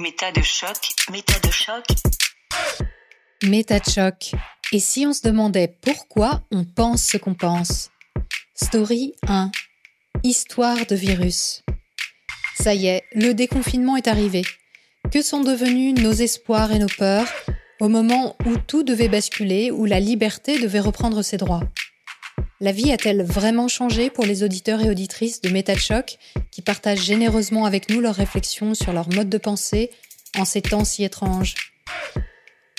Méta 0.00 0.30
de 0.30 0.42
choc, 0.42 0.76
méta 1.10 1.40
de 1.40 1.50
choc. 1.50 1.84
Méta 3.42 3.80
de 3.80 3.90
choc. 3.90 4.30
Et 4.70 4.78
si 4.78 5.04
on 5.08 5.12
se 5.12 5.22
demandait 5.22 5.76
pourquoi 5.82 6.44
on 6.52 6.64
pense 6.64 7.02
ce 7.02 7.16
qu'on 7.16 7.34
pense? 7.34 7.90
Story 8.54 9.14
1. 9.26 9.50
Histoire 10.22 10.86
de 10.86 10.94
virus. 10.94 11.64
Ça 12.54 12.74
y 12.74 12.86
est, 12.86 13.02
le 13.12 13.32
déconfinement 13.32 13.96
est 13.96 14.06
arrivé. 14.06 14.42
Que 15.10 15.20
sont 15.20 15.40
devenus 15.40 16.00
nos 16.00 16.12
espoirs 16.12 16.70
et 16.70 16.78
nos 16.78 16.86
peurs 16.86 17.26
au 17.80 17.88
moment 17.88 18.36
où 18.46 18.56
tout 18.56 18.84
devait 18.84 19.08
basculer, 19.08 19.72
où 19.72 19.84
la 19.84 19.98
liberté 19.98 20.60
devait 20.60 20.78
reprendre 20.78 21.22
ses 21.22 21.38
droits? 21.38 21.64
La 22.60 22.72
vie 22.72 22.90
a-t-elle 22.90 23.22
vraiment 23.22 23.68
changé 23.68 24.10
pour 24.10 24.26
les 24.26 24.42
auditeurs 24.42 24.80
et 24.82 24.90
auditrices 24.90 25.40
de 25.40 25.48
Métal 25.48 25.78
qui 26.50 26.60
partagent 26.60 27.04
généreusement 27.04 27.66
avec 27.66 27.88
nous 27.88 28.00
leurs 28.00 28.16
réflexions 28.16 28.74
sur 28.74 28.92
leur 28.92 29.08
mode 29.10 29.28
de 29.28 29.38
pensée 29.38 29.90
en 30.36 30.44
ces 30.44 30.60
temps 30.60 30.84
si 30.84 31.04
étranges? 31.04 31.54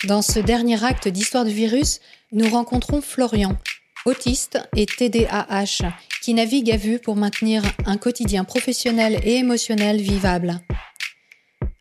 Dans 0.03 0.21
ce 0.21 0.39
dernier 0.39 0.83
acte 0.83 1.07
d'histoire 1.07 1.45
du 1.45 1.53
virus, 1.53 2.01
nous 2.33 2.49
rencontrons 2.49 2.99
Florian, 2.99 3.57
autiste 4.05 4.59
et 4.75 4.85
TDAH, 4.85 5.93
qui 6.21 6.33
navigue 6.33 6.71
à 6.71 6.77
vue 6.77 6.99
pour 6.99 7.15
maintenir 7.15 7.63
un 7.85 7.95
quotidien 7.95 8.43
professionnel 8.43 9.21
et 9.23 9.35
émotionnel 9.35 10.01
vivable. 10.01 10.59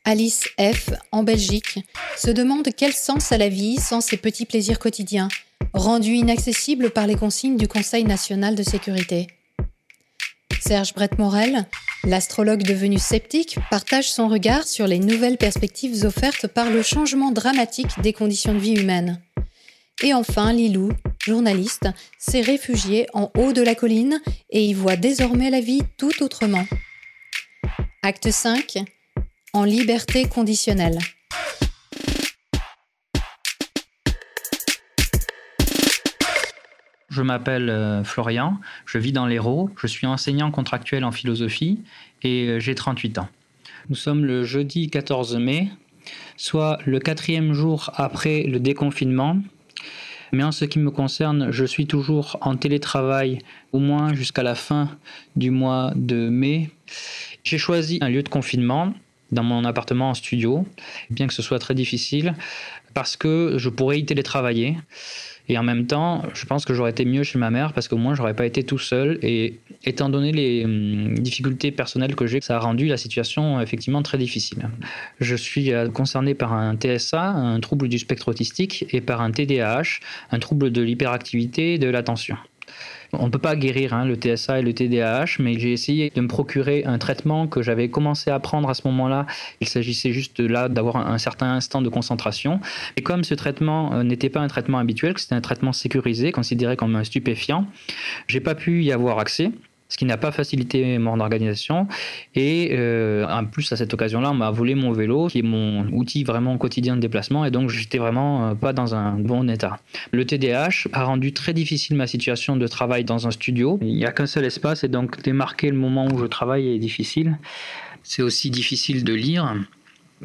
Alice 0.04 0.44
F, 0.60 0.90
en 1.10 1.24
Belgique, 1.24 1.80
se 2.16 2.30
demande 2.30 2.68
quel 2.76 2.92
sens 2.92 3.32
a 3.32 3.38
la 3.38 3.48
vie 3.48 3.76
sans 3.76 4.00
ses 4.00 4.16
petits 4.18 4.46
plaisirs 4.46 4.78
quotidiens, 4.78 5.28
rendus 5.78 6.14
inaccessibles 6.14 6.90
par 6.90 7.06
les 7.06 7.14
consignes 7.14 7.56
du 7.56 7.68
Conseil 7.68 8.04
national 8.04 8.54
de 8.54 8.62
sécurité. 8.62 9.28
Serge 10.60 10.92
Brett-Morel, 10.92 11.66
l'astrologue 12.04 12.62
devenu 12.62 12.98
sceptique, 12.98 13.58
partage 13.70 14.10
son 14.10 14.28
regard 14.28 14.66
sur 14.66 14.86
les 14.86 14.98
nouvelles 14.98 15.38
perspectives 15.38 16.04
offertes 16.04 16.48
par 16.48 16.70
le 16.70 16.82
changement 16.82 17.30
dramatique 17.30 18.00
des 18.02 18.12
conditions 18.12 18.54
de 18.54 18.58
vie 18.58 18.74
humaines. 18.74 19.20
Et 20.02 20.14
enfin, 20.14 20.52
Lilou, 20.52 20.90
journaliste, 21.24 21.88
s'est 22.18 22.40
réfugié 22.40 23.06
en 23.14 23.30
haut 23.36 23.52
de 23.52 23.62
la 23.62 23.74
colline 23.74 24.20
et 24.50 24.64
y 24.64 24.74
voit 24.74 24.96
désormais 24.96 25.50
la 25.50 25.60
vie 25.60 25.82
tout 25.96 26.22
autrement. 26.22 26.66
Acte 28.02 28.30
5 28.30 28.78
En 29.52 29.64
liberté 29.64 30.26
conditionnelle. 30.28 30.98
Je 37.08 37.22
m'appelle 37.22 37.70
euh, 37.70 38.04
Florian, 38.04 38.58
je 38.84 38.98
vis 38.98 39.12
dans 39.12 39.26
l'Hérault, 39.26 39.70
je 39.80 39.86
suis 39.86 40.06
enseignant 40.06 40.50
contractuel 40.50 41.04
en 41.04 41.12
philosophie 41.12 41.80
et 42.22 42.48
euh, 42.48 42.60
j'ai 42.60 42.74
38 42.74 43.18
ans. 43.18 43.28
Nous 43.88 43.96
sommes 43.96 44.24
le 44.24 44.44
jeudi 44.44 44.90
14 44.90 45.36
mai, 45.36 45.70
soit 46.36 46.78
le 46.84 46.98
quatrième 46.98 47.52
jour 47.54 47.90
après 47.96 48.42
le 48.42 48.60
déconfinement 48.60 49.38
mais 50.32 50.42
en 50.42 50.52
ce 50.52 50.64
qui 50.64 50.78
me 50.78 50.90
concerne, 50.90 51.50
je 51.50 51.64
suis 51.64 51.86
toujours 51.86 52.36
en 52.40 52.56
télétravail 52.56 53.38
au 53.72 53.78
moins 53.78 54.14
jusqu'à 54.14 54.42
la 54.42 54.54
fin 54.54 54.90
du 55.36 55.50
mois 55.50 55.92
de 55.96 56.28
mai. 56.28 56.70
J'ai 57.44 57.58
choisi 57.58 57.98
un 58.00 58.08
lieu 58.08 58.22
de 58.22 58.28
confinement 58.28 58.92
dans 59.32 59.42
mon 59.42 59.64
appartement 59.64 60.10
en 60.10 60.14
studio, 60.14 60.66
bien 61.10 61.26
que 61.26 61.34
ce 61.34 61.42
soit 61.42 61.58
très 61.58 61.74
difficile, 61.74 62.34
parce 62.94 63.16
que 63.16 63.54
je 63.56 63.68
pourrais 63.68 63.98
y 63.98 64.04
télétravailler. 64.04 64.76
Et 65.48 65.56
en 65.56 65.62
même 65.62 65.86
temps, 65.86 66.22
je 66.34 66.44
pense 66.44 66.64
que 66.64 66.74
j'aurais 66.74 66.90
été 66.90 67.04
mieux 67.04 67.22
chez 67.22 67.38
ma 67.38 67.50
mère 67.50 67.72
parce 67.72 67.88
qu'au 67.88 67.96
moins 67.96 68.14
j'aurais 68.14 68.34
pas 68.34 68.46
été 68.46 68.64
tout 68.64 68.78
seul. 68.78 69.18
Et 69.22 69.60
étant 69.84 70.08
donné 70.08 70.32
les 70.32 70.64
hum, 70.64 71.18
difficultés 71.18 71.70
personnelles 71.70 72.14
que 72.14 72.26
j'ai, 72.26 72.40
ça 72.40 72.56
a 72.56 72.58
rendu 72.58 72.86
la 72.86 72.96
situation 72.96 73.60
effectivement 73.60 74.02
très 74.02 74.18
difficile. 74.18 74.68
Je 75.20 75.34
suis 75.34 75.72
euh, 75.72 75.88
concerné 75.88 76.34
par 76.34 76.52
un 76.52 76.76
TSA, 76.76 77.22
un 77.22 77.60
trouble 77.60 77.88
du 77.88 77.98
spectre 77.98 78.28
autistique, 78.28 78.86
et 78.90 79.00
par 79.00 79.20
un 79.20 79.30
TDAH, 79.30 80.00
un 80.30 80.38
trouble 80.38 80.70
de 80.70 80.82
l'hyperactivité 80.82 81.74
et 81.74 81.78
de 81.78 81.88
l'attention. 81.88 82.36
On 83.12 83.26
ne 83.26 83.30
peut 83.30 83.38
pas 83.38 83.56
guérir 83.56 83.94
hein, 83.94 84.04
le 84.04 84.16
TSA 84.16 84.58
et 84.58 84.62
le 84.62 84.74
TDAH, 84.74 85.36
mais 85.38 85.58
j'ai 85.58 85.72
essayé 85.72 86.10
de 86.14 86.20
me 86.20 86.28
procurer 86.28 86.84
un 86.84 86.98
traitement 86.98 87.46
que 87.46 87.62
j'avais 87.62 87.88
commencé 87.88 88.30
à 88.30 88.38
prendre 88.38 88.68
à 88.68 88.74
ce 88.74 88.86
moment-là. 88.88 89.26
Il 89.60 89.68
s'agissait 89.68 90.12
juste 90.12 90.40
là 90.40 90.68
d'avoir 90.68 90.96
un, 90.96 91.18
certain 91.18 91.54
instant 91.54 91.80
de 91.80 91.88
concentration. 91.88 92.60
Et 92.96 93.02
comme 93.02 93.24
ce 93.24 93.34
traitement 93.34 93.94
euh, 93.94 94.02
n'était 94.02 94.28
pas 94.28 94.40
un 94.40 94.48
traitement 94.48 94.78
habituel, 94.78 95.14
que 95.14 95.20
c'était 95.20 95.34
un 95.34 95.40
traitement 95.40 95.72
sécurisé, 95.72 96.32
considéré 96.32 96.76
comme 96.76 96.96
un 96.96 97.04
stupéfiant, 97.04 97.66
j'ai 98.26 98.40
pas 98.40 98.54
pu 98.54 98.82
y 98.82 98.92
avoir 98.92 99.18
accès 99.18 99.52
ce 99.88 99.96
qui 99.96 100.04
n'a 100.04 100.16
pas 100.16 100.30
facilité 100.30 100.98
mon 100.98 101.18
organisation. 101.20 101.88
Et 102.34 102.70
euh, 102.72 103.26
en 103.26 103.44
plus, 103.46 103.72
à 103.72 103.76
cette 103.76 103.92
occasion-là, 103.94 104.30
on 104.30 104.34
m'a 104.34 104.50
volé 104.50 104.74
mon 104.74 104.92
vélo, 104.92 105.28
qui 105.28 105.38
est 105.38 105.42
mon 105.42 105.86
outil 105.92 106.24
vraiment 106.24 106.56
quotidien 106.58 106.96
de 106.96 107.00
déplacement, 107.00 107.44
et 107.44 107.50
donc 107.50 107.70
j'étais 107.70 107.98
vraiment 107.98 108.48
euh, 108.48 108.54
pas 108.54 108.72
dans 108.72 108.94
un 108.94 109.14
bon 109.14 109.48
état. 109.48 109.78
Le 110.12 110.24
TDAH 110.24 110.88
a 110.92 111.04
rendu 111.04 111.32
très 111.32 111.54
difficile 111.54 111.96
ma 111.96 112.06
situation 112.06 112.56
de 112.56 112.66
travail 112.66 113.04
dans 113.04 113.26
un 113.26 113.30
studio. 113.30 113.78
Il 113.80 113.94
n'y 113.94 114.04
a 114.04 114.12
qu'un 114.12 114.26
seul 114.26 114.44
espace, 114.44 114.84
et 114.84 114.88
donc 114.88 115.22
démarquer 115.22 115.70
le 115.70 115.78
moment 115.78 116.06
où 116.06 116.18
je 116.18 116.26
travaille 116.26 116.68
est 116.68 116.78
difficile. 116.78 117.38
C'est 118.02 118.22
aussi 118.22 118.50
difficile 118.50 119.04
de 119.04 119.14
lire 119.14 119.54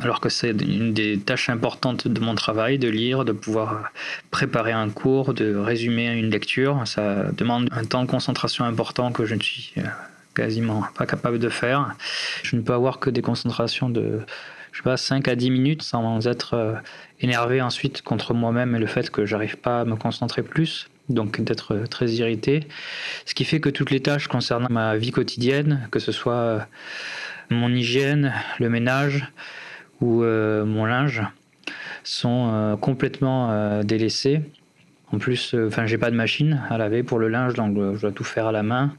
alors 0.01 0.19
que 0.19 0.29
c'est 0.29 0.49
une 0.49 0.93
des 0.93 1.19
tâches 1.19 1.49
importantes 1.49 2.07
de 2.07 2.19
mon 2.19 2.35
travail, 2.35 2.79
de 2.79 2.89
lire, 2.89 3.25
de 3.25 3.31
pouvoir 3.31 3.91
préparer 4.31 4.71
un 4.71 4.89
cours, 4.89 5.33
de 5.33 5.55
résumer 5.55 6.11
une 6.11 6.29
lecture. 6.29 6.81
Ça 6.85 7.25
demande 7.31 7.69
un 7.71 7.85
temps 7.85 8.03
de 8.03 8.09
concentration 8.09 8.65
important 8.65 9.11
que 9.11 9.25
je 9.25 9.35
ne 9.35 9.41
suis 9.41 9.73
euh, 9.77 9.81
quasiment 10.33 10.83
pas 10.97 11.05
capable 11.05 11.37
de 11.37 11.49
faire. 11.49 11.95
Je 12.43 12.55
ne 12.55 12.61
peux 12.61 12.73
avoir 12.73 12.99
que 12.99 13.09
des 13.09 13.21
concentrations 13.21 13.89
de 13.89 14.21
je 14.71 14.79
sais 14.79 14.83
pas, 14.83 14.97
5 14.97 15.27
à 15.27 15.35
10 15.35 15.51
minutes 15.51 15.83
sans 15.83 16.25
être 16.27 16.55
euh, 16.55 16.73
énervé 17.21 17.61
ensuite 17.61 18.01
contre 18.01 18.33
moi-même 18.33 18.75
et 18.75 18.79
le 18.79 18.87
fait 18.87 19.11
que 19.11 19.23
j'arrive 19.23 19.57
pas 19.57 19.81
à 19.81 19.85
me 19.85 19.95
concentrer 19.95 20.41
plus 20.41 20.87
donc 21.09 21.41
d'être 21.41 21.83
très 21.89 22.09
irrité. 22.11 22.67
Ce 23.25 23.33
qui 23.33 23.43
fait 23.45 23.59
que 23.59 23.69
toutes 23.69 23.91
les 23.91 24.01
tâches 24.01 24.27
concernant 24.27 24.69
ma 24.69 24.95
vie 24.95 25.11
quotidienne, 25.11 25.87
que 25.91 25.99
ce 25.99 26.11
soit 26.11 26.33
euh, 26.33 26.59
mon 27.49 27.69
hygiène, 27.69 28.33
le 28.59 28.69
ménage, 28.69 29.27
ou 30.03 30.23
euh, 30.23 30.65
mon 30.65 30.85
linge 30.85 31.23
sont 32.03 32.49
euh, 32.51 32.75
complètement 32.75 33.51
euh, 33.51 33.83
délaissés. 33.83 34.41
En 35.13 35.17
plus, 35.17 35.55
enfin, 35.67 35.85
j'ai 35.85 35.97
pas 35.97 36.11
de 36.11 36.15
machine 36.15 36.61
à 36.69 36.77
laver 36.77 37.03
pour 37.03 37.19
le 37.19 37.29
linge, 37.29 37.53
donc 37.53 37.77
je 37.77 38.01
dois 38.01 38.11
tout 38.11 38.23
faire 38.23 38.47
à 38.47 38.51
la 38.51 38.63
main. 38.63 38.93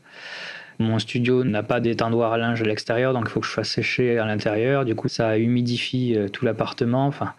Mon 0.79 0.99
studio 0.99 1.45
n'a 1.45 1.63
pas 1.63 1.81
d'étendoir 1.81 2.33
à 2.33 2.39
linge 2.39 2.63
à 2.63 2.65
l'extérieur, 2.65 3.13
donc 3.13 3.25
il 3.27 3.31
faut 3.31 3.41
que 3.41 3.47
je 3.47 3.53
fasse 3.53 3.71
sécher 3.71 4.19
à 4.19 4.25
l'intérieur. 4.25 4.85
Du 4.85 4.95
coup, 4.95 5.09
ça 5.09 5.39
humidifie 5.39 6.17
tout 6.33 6.45
l'appartement. 6.45 7.07
Enfin, 7.07 7.35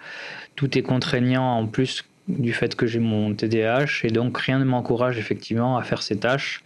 tout 0.58 0.78
est 0.78 0.82
contraignant 0.82 1.58
en 1.58 1.68
plus 1.68 2.04
du 2.28 2.52
fait 2.52 2.76
que 2.76 2.86
j'ai 2.86 3.00
mon 3.00 3.34
TDAH 3.34 4.04
et 4.04 4.10
donc 4.10 4.38
rien 4.38 4.60
ne 4.60 4.66
m'encourage 4.66 5.18
effectivement 5.18 5.78
à 5.78 5.84
faire 5.84 6.02
ces 6.02 6.18
tâches. 6.18 6.62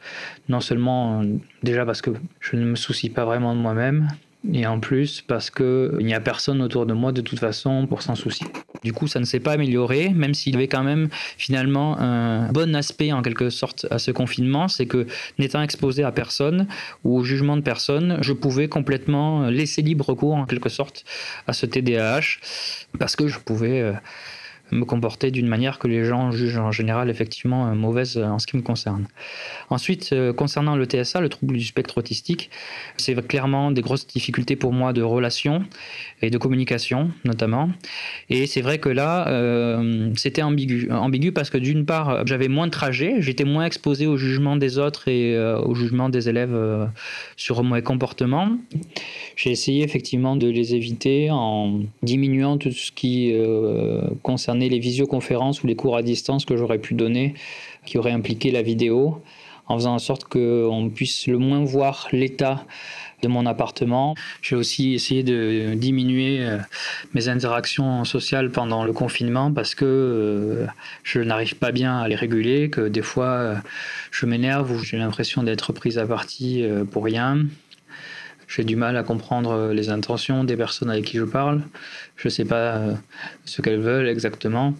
Non 0.48 0.62
seulement 0.62 1.22
déjà 1.62 1.86
parce 1.86 2.02
que 2.02 2.12
je 2.40 2.56
ne 2.56 2.66
me 2.66 2.76
soucie 2.76 3.10
pas 3.12 3.26
vraiment 3.26 3.56
de 3.56 3.60
moi-même, 3.60 4.08
et 4.54 4.66
en 4.66 4.80
plus, 4.80 5.22
parce 5.22 5.50
qu'il 5.50 5.98
n'y 6.00 6.14
a 6.14 6.22
personne 6.22 6.62
autour 6.62 6.86
de 6.86 6.94
moi 6.94 7.12
de 7.12 7.20
toute 7.20 7.40
façon 7.40 7.86
pour 7.88 8.02
s'en 8.02 8.16
soucier. 8.16 8.48
Du 8.84 8.94
coup, 8.94 9.08
ça 9.08 9.20
ne 9.20 9.26
s'est 9.26 9.42
pas 9.42 9.52
amélioré, 9.52 10.10
même 10.10 10.34
s'il 10.34 10.54
y 10.54 10.56
avait 10.56 10.70
quand 10.70 10.84
même 10.84 11.10
finalement 11.38 12.00
un 12.00 12.50
bon 12.54 12.74
aspect 12.74 13.12
en 13.12 13.22
quelque 13.22 13.50
sorte 13.50 13.86
à 13.92 14.00
ce 14.00 14.12
confinement, 14.12 14.70
c'est 14.70 14.86
que 14.86 15.08
n'étant 15.40 15.62
exposé 15.62 16.04
à 16.04 16.14
personne 16.14 16.68
ou 17.04 17.18
au 17.18 17.24
jugement 17.24 17.58
de 17.58 17.62
personne, 17.62 18.18
je 18.22 18.32
pouvais 18.32 18.70
complètement 18.70 19.50
laisser 19.50 19.82
libre 19.82 20.14
cours 20.14 20.36
en 20.36 20.46
quelque 20.46 20.70
sorte 20.70 21.04
à 21.46 21.52
ce 21.52 21.66
TDAH, 21.66 22.40
parce 22.98 23.18
que 23.18 23.28
je 23.28 23.40
pouvais 23.40 23.82
euh, 23.82 23.94
me 24.72 24.85
comporter 24.85 25.31
d'une 25.31 25.47
manière 25.47 25.80
que 25.80 25.88
les 25.88 26.06
gens 26.06 26.31
jugent 26.31 26.57
en 26.57 26.72
général 26.72 27.09
effectivement 27.09 27.68
euh, 27.68 27.75
mauvaise 27.75 28.18
euh, 28.18 28.25
en 28.25 28.40
ce 28.40 28.47
qui 28.47 28.57
me 28.57 28.62
concerne. 28.62 29.07
Ensuite, 29.69 30.12
euh, 30.13 30.34
concernant 30.34 30.75
le 30.75 30.85
TSA, 30.85 31.22
le 31.22 31.30
trouble 31.30 31.57
du 31.57 31.66
spectre 31.66 31.97
autistique, 31.97 32.50
c'est 32.97 33.16
clairement 33.28 33.72
des 33.72 33.81
grosses 33.81 34.07
difficultés 34.07 34.56
pour 34.56 34.74
moi 34.74 34.94
de 34.94 35.02
relation 35.02 35.63
et 36.21 36.30
de 36.30 36.38
communication 36.38 37.12
notamment. 37.25 37.69
Et 38.30 38.45
c'est 38.48 38.62
vrai 38.62 38.77
que 38.80 38.89
là, 38.89 39.81
c'était 40.16 40.42
ambigu. 40.42 40.89
Ambigu 40.92 41.31
parce 41.31 41.50
que 41.50 41.57
d'une 41.57 41.86
part, 41.86 42.25
j'avais 42.25 42.48
moins 42.48 42.68
de 42.68 42.72
trajets, 42.72 43.15
j'étais 43.19 43.44
moins 43.44 43.65
exposé 43.65 44.07
au 44.07 44.18
jugement 44.18 44.56
des 44.56 44.77
autres 44.77 45.07
et 45.07 45.38
au 45.38 45.75
jugement 45.75 46.10
des 46.10 46.30
élèves 46.30 46.57
sur 47.36 47.63
mon 47.63 47.80
comportement. 47.81 48.57
J'ai 49.36 49.51
essayé 49.51 49.83
effectivement 49.83 50.36
de 50.36 50.48
les 50.48 50.75
éviter 50.75 51.30
en 51.31 51.80
diminuant 52.04 52.57
tout 52.57 52.72
ce 52.72 52.92
qui 52.92 53.33
les 54.68 54.80
visioconférences 54.80 55.64
ou 55.64 55.68
les 55.68 55.76
cours 55.76 55.96
à 55.96 56.02
distance 56.02 56.44
que 56.44 56.58
j'aurais 56.58 56.80
pu 56.80 56.96
donner 56.96 57.36
qui 57.86 57.98
auraient 57.98 58.12
impliqué 58.12 58.52
la 58.52 58.62
vidéo, 58.62 59.22
en 59.68 59.76
faisant 59.76 59.94
en 59.94 60.00
sorte 60.00 60.26
qu'on 60.26 60.92
puisse 60.94 61.28
le 61.28 61.38
moins 61.38 61.64
voir 61.64 62.08
l'état 62.12 62.66
de 63.22 63.28
mon 63.28 63.46
appartement. 63.46 64.16
J'ai 64.42 64.56
aussi 64.56 64.94
essayé 64.94 65.24
de 65.24 65.74
diminuer 65.76 66.40
euh, 66.42 66.58
mes 67.14 67.28
interactions 67.28 68.04
sociales 68.06 68.50
pendant 68.50 68.84
le 68.84 68.94
confinement 68.94 69.52
parce 69.52 69.76
que 69.76 69.86
euh, 69.86 70.66
je 71.04 71.20
n'arrive 71.20 71.56
pas 71.56 71.72
bien 71.72 72.00
à 72.00 72.08
les 72.08 72.16
réguler, 72.16 72.70
que 72.70 72.88
des 72.88 73.02
fois 73.02 73.26
euh, 73.26 73.56
je 74.12 74.26
m'énerve 74.26 74.72
ou 74.72 74.80
j'ai 74.80 74.98
l'impression 74.98 75.44
d'être 75.44 75.74
prise 75.74 75.98
à 75.98 76.08
partie 76.08 76.64
pour 76.92 77.04
rien 77.04 77.46
J'ai 78.50 78.63
du 78.63 78.75
mal 78.75 78.98
à 78.98 79.04
comprendre 79.04 79.72
les 79.72 79.90
intentions 79.90 80.44
des 80.44 80.57
personnes 80.57 80.90
avec 80.90 81.06
qui 81.06 81.18
je 81.18 81.24
parle. 81.24 81.62
Je 82.18 82.28
ne 82.28 82.31
sais 82.31 82.46
pas 82.46 82.81
ce 83.46 83.62
qu'elles 83.62 83.80
veulent 83.80 84.10
exactement, 84.10 84.74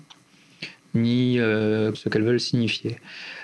ni 0.96 1.36
ce 1.38 2.10
qu'elles 2.10 2.24
veulent 2.24 2.40
signifier. 2.40 2.98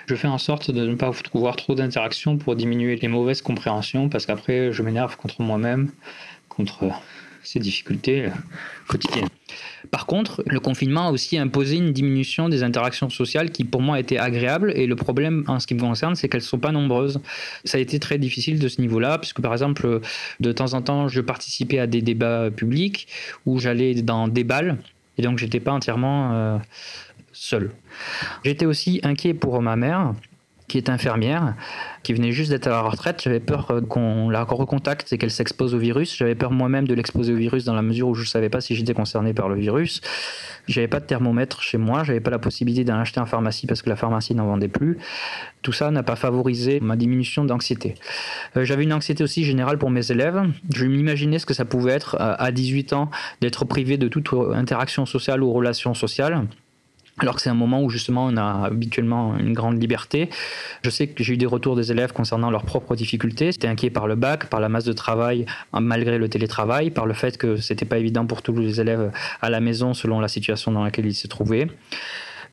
Je 0.06 0.16
fais 0.16 0.28
en 0.28 0.38
sorte 0.38 0.72
de 0.72 0.84
ne 0.84 0.96
pas 0.96 1.12
avoir 1.34 1.54
trop 1.54 1.76
d'interactions 1.76 2.38
pour 2.38 2.56
diminuer 2.56 2.96
les 2.96 3.08
mauvaises 3.08 3.40
compréhensions, 3.40 4.08
parce 4.08 4.26
qu'après, 4.26 4.72
je 4.72 4.82
m'énerve 4.82 5.16
contre 5.16 5.40
moi-même, 5.42 5.90
contre 6.48 6.90
ces 7.46 7.58
difficultés 7.58 8.28
quotidiennes. 8.88 9.28
Par 9.90 10.06
contre, 10.06 10.42
le 10.46 10.58
confinement 10.60 11.08
a 11.08 11.10
aussi 11.10 11.38
imposé 11.38 11.76
une 11.76 11.92
diminution 11.92 12.48
des 12.48 12.62
interactions 12.62 13.08
sociales 13.08 13.50
qui 13.50 13.64
pour 13.64 13.82
moi 13.82 14.00
était 14.00 14.18
agréable 14.18 14.72
et 14.74 14.86
le 14.86 14.96
problème 14.96 15.44
en 15.46 15.60
ce 15.60 15.66
qui 15.66 15.74
me 15.74 15.80
concerne, 15.80 16.16
c'est 16.16 16.28
qu'elles 16.28 16.40
ne 16.40 16.46
sont 16.46 16.58
pas 16.58 16.72
nombreuses. 16.72 17.20
Ça 17.64 17.78
a 17.78 17.80
été 17.80 17.98
très 17.98 18.18
difficile 18.18 18.58
de 18.58 18.68
ce 18.68 18.80
niveau-là 18.80 19.18
puisque 19.18 19.40
par 19.40 19.52
exemple, 19.52 20.00
de 20.40 20.52
temps 20.52 20.74
en 20.74 20.82
temps, 20.82 21.08
je 21.08 21.20
participais 21.20 21.78
à 21.78 21.86
des 21.86 22.02
débats 22.02 22.50
publics 22.50 23.06
où 23.46 23.58
j'allais 23.58 23.94
dans 23.94 24.28
des 24.28 24.44
balles 24.44 24.78
et 25.18 25.22
donc 25.22 25.38
j'étais 25.38 25.60
pas 25.60 25.72
entièrement 25.72 26.32
euh, 26.32 26.58
seul. 27.32 27.70
J'étais 28.44 28.66
aussi 28.66 29.00
inquiet 29.02 29.34
pour 29.34 29.60
ma 29.62 29.76
mère 29.76 30.14
qui 30.68 30.78
est 30.78 30.90
infirmière, 30.90 31.54
qui 32.02 32.12
venait 32.12 32.32
juste 32.32 32.50
d'être 32.50 32.66
à 32.66 32.70
la 32.70 32.80
retraite. 32.82 33.22
J'avais 33.22 33.40
peur 33.40 33.70
euh, 33.70 33.80
qu'on 33.80 34.28
la 34.30 34.42
recontacte 34.42 35.12
et 35.12 35.18
qu'elle 35.18 35.30
s'expose 35.30 35.74
au 35.74 35.78
virus. 35.78 36.16
J'avais 36.16 36.34
peur 36.34 36.50
moi-même 36.50 36.86
de 36.86 36.94
l'exposer 36.94 37.32
au 37.32 37.36
virus 37.36 37.64
dans 37.64 37.74
la 37.74 37.82
mesure 37.82 38.08
où 38.08 38.14
je 38.14 38.22
ne 38.22 38.26
savais 38.26 38.48
pas 38.48 38.60
si 38.60 38.74
j'étais 38.74 38.94
concerné 38.94 39.32
par 39.32 39.48
le 39.48 39.56
virus. 39.56 40.00
J'avais 40.66 40.88
pas 40.88 40.98
de 40.98 41.06
thermomètre 41.06 41.62
chez 41.62 41.78
moi, 41.78 42.02
j'avais 42.02 42.20
pas 42.20 42.30
la 42.30 42.40
possibilité 42.40 42.84
d'en 42.84 42.98
acheter 42.98 43.20
en 43.20 43.26
pharmacie 43.26 43.66
parce 43.66 43.82
que 43.82 43.88
la 43.88 43.96
pharmacie 43.96 44.34
n'en 44.34 44.46
vendait 44.46 44.68
plus. 44.68 44.98
Tout 45.62 45.72
ça 45.72 45.90
n'a 45.90 46.02
pas 46.02 46.16
favorisé 46.16 46.80
ma 46.80 46.96
diminution 46.96 47.44
d'anxiété. 47.44 47.94
Euh, 48.56 48.64
j'avais 48.64 48.82
une 48.82 48.92
anxiété 48.92 49.22
aussi 49.22 49.44
générale 49.44 49.78
pour 49.78 49.90
mes 49.90 50.10
élèves. 50.10 50.42
Je 50.74 50.86
m'imaginais 50.86 51.38
ce 51.38 51.46
que 51.46 51.54
ça 51.54 51.64
pouvait 51.64 51.92
être 51.92 52.16
à 52.18 52.50
18 52.50 52.92
ans 52.92 53.10
d'être 53.40 53.64
privé 53.64 53.96
de 53.98 54.08
toute 54.08 54.28
interaction 54.54 55.06
sociale 55.06 55.42
ou 55.42 55.52
relation 55.52 55.94
sociale 55.94 56.46
alors 57.18 57.36
que 57.36 57.40
c'est 57.40 57.48
un 57.48 57.54
moment 57.54 57.82
où 57.82 57.88
justement 57.88 58.26
on 58.26 58.36
a 58.36 58.66
habituellement 58.66 59.38
une 59.38 59.54
grande 59.54 59.80
liberté. 59.80 60.28
Je 60.82 60.90
sais 60.90 61.06
que 61.06 61.24
j'ai 61.24 61.32
eu 61.34 61.36
des 61.38 61.46
retours 61.46 61.74
des 61.74 61.90
élèves 61.90 62.12
concernant 62.12 62.50
leurs 62.50 62.64
propres 62.64 62.94
difficultés. 62.94 63.52
C'était 63.52 63.68
inquiet 63.68 63.88
par 63.88 64.06
le 64.06 64.16
bac, 64.16 64.46
par 64.46 64.60
la 64.60 64.68
masse 64.68 64.84
de 64.84 64.92
travail 64.92 65.46
malgré 65.72 66.18
le 66.18 66.28
télétravail, 66.28 66.90
par 66.90 67.06
le 67.06 67.14
fait 67.14 67.38
que 67.38 67.56
c'était 67.56 67.86
pas 67.86 67.98
évident 67.98 68.26
pour 68.26 68.42
tous 68.42 68.54
les 68.56 68.80
élèves 68.82 69.12
à 69.40 69.48
la 69.48 69.60
maison 69.60 69.94
selon 69.94 70.20
la 70.20 70.28
situation 70.28 70.72
dans 70.72 70.84
laquelle 70.84 71.06
ils 71.06 71.14
se 71.14 71.26
trouvaient. 71.26 71.68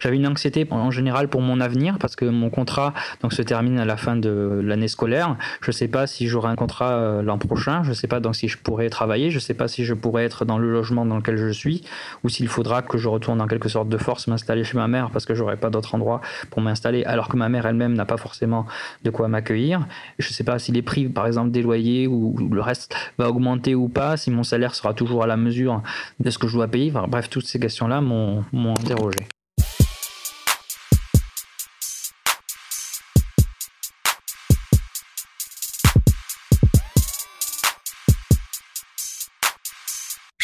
J'avais 0.03 0.17
une 0.17 0.27
anxiété 0.27 0.67
en 0.69 0.91
général 0.91 1.29
pour 1.29 1.39
mon 1.39 1.61
avenir 1.61 1.97
parce 1.97 2.17
que 2.17 2.25
mon 2.25 2.49
contrat 2.49 2.93
donc, 3.21 3.31
se 3.31 3.41
termine 3.41 3.79
à 3.79 3.85
la 3.85 3.95
fin 3.95 4.17
de 4.17 4.59
l'année 4.61 4.89
scolaire. 4.89 5.37
Je 5.61 5.69
ne 5.69 5.71
sais 5.71 5.87
pas 5.87 6.07
si 6.07 6.27
j'aurai 6.27 6.49
un 6.49 6.57
contrat 6.57 6.91
euh, 6.91 7.21
l'an 7.21 7.37
prochain. 7.37 7.83
Je 7.83 7.89
ne 7.89 7.93
sais 7.93 8.07
pas 8.07 8.19
donc 8.19 8.35
si 8.35 8.49
je 8.49 8.57
pourrai 8.57 8.89
travailler. 8.89 9.29
Je 9.29 9.37
ne 9.37 9.39
sais 9.39 9.53
pas 9.53 9.69
si 9.69 9.85
je 9.85 9.93
pourrai 9.93 10.25
être 10.25 10.43
dans 10.43 10.57
le 10.57 10.69
logement 10.69 11.05
dans 11.05 11.15
lequel 11.15 11.37
je 11.37 11.47
suis 11.47 11.85
ou 12.25 12.27
s'il 12.27 12.49
faudra 12.49 12.81
que 12.81 12.97
je 12.97 13.07
retourne 13.07 13.39
en 13.39 13.47
quelque 13.47 13.69
sorte 13.69 13.87
de 13.87 13.97
force 13.97 14.27
m'installer 14.27 14.65
chez 14.65 14.77
ma 14.77 14.89
mère 14.89 15.09
parce 15.09 15.25
que 15.25 15.35
j'aurai 15.35 15.55
pas 15.55 15.69
d'autre 15.69 15.95
endroit 15.95 16.19
pour 16.49 16.59
m'installer 16.59 17.05
alors 17.05 17.29
que 17.29 17.37
ma 17.37 17.47
mère 17.47 17.65
elle-même 17.65 17.93
n'a 17.93 18.05
pas 18.05 18.17
forcément 18.17 18.65
de 19.05 19.09
quoi 19.09 19.29
m'accueillir. 19.29 19.87
Je 20.19 20.27
ne 20.27 20.33
sais 20.33 20.43
pas 20.43 20.59
si 20.59 20.73
les 20.73 20.81
prix 20.81 21.07
par 21.07 21.27
exemple 21.27 21.51
des 21.51 21.61
loyers 21.61 22.07
ou 22.07 22.35
le 22.51 22.61
reste 22.61 22.93
va 23.17 23.29
augmenter 23.29 23.73
ou 23.73 23.87
pas, 23.87 24.17
si 24.17 24.31
mon 24.31 24.43
salaire 24.43 24.75
sera 24.75 24.93
toujours 24.93 25.23
à 25.23 25.27
la 25.27 25.37
mesure 25.37 25.81
de 26.19 26.29
ce 26.29 26.37
que 26.37 26.47
je 26.49 26.55
dois 26.57 26.67
payer. 26.67 26.91
bref, 26.91 27.29
toutes 27.29 27.45
ces 27.45 27.61
questions-là 27.61 28.01
m'ont 28.01 28.43
interrogé. 28.77 29.32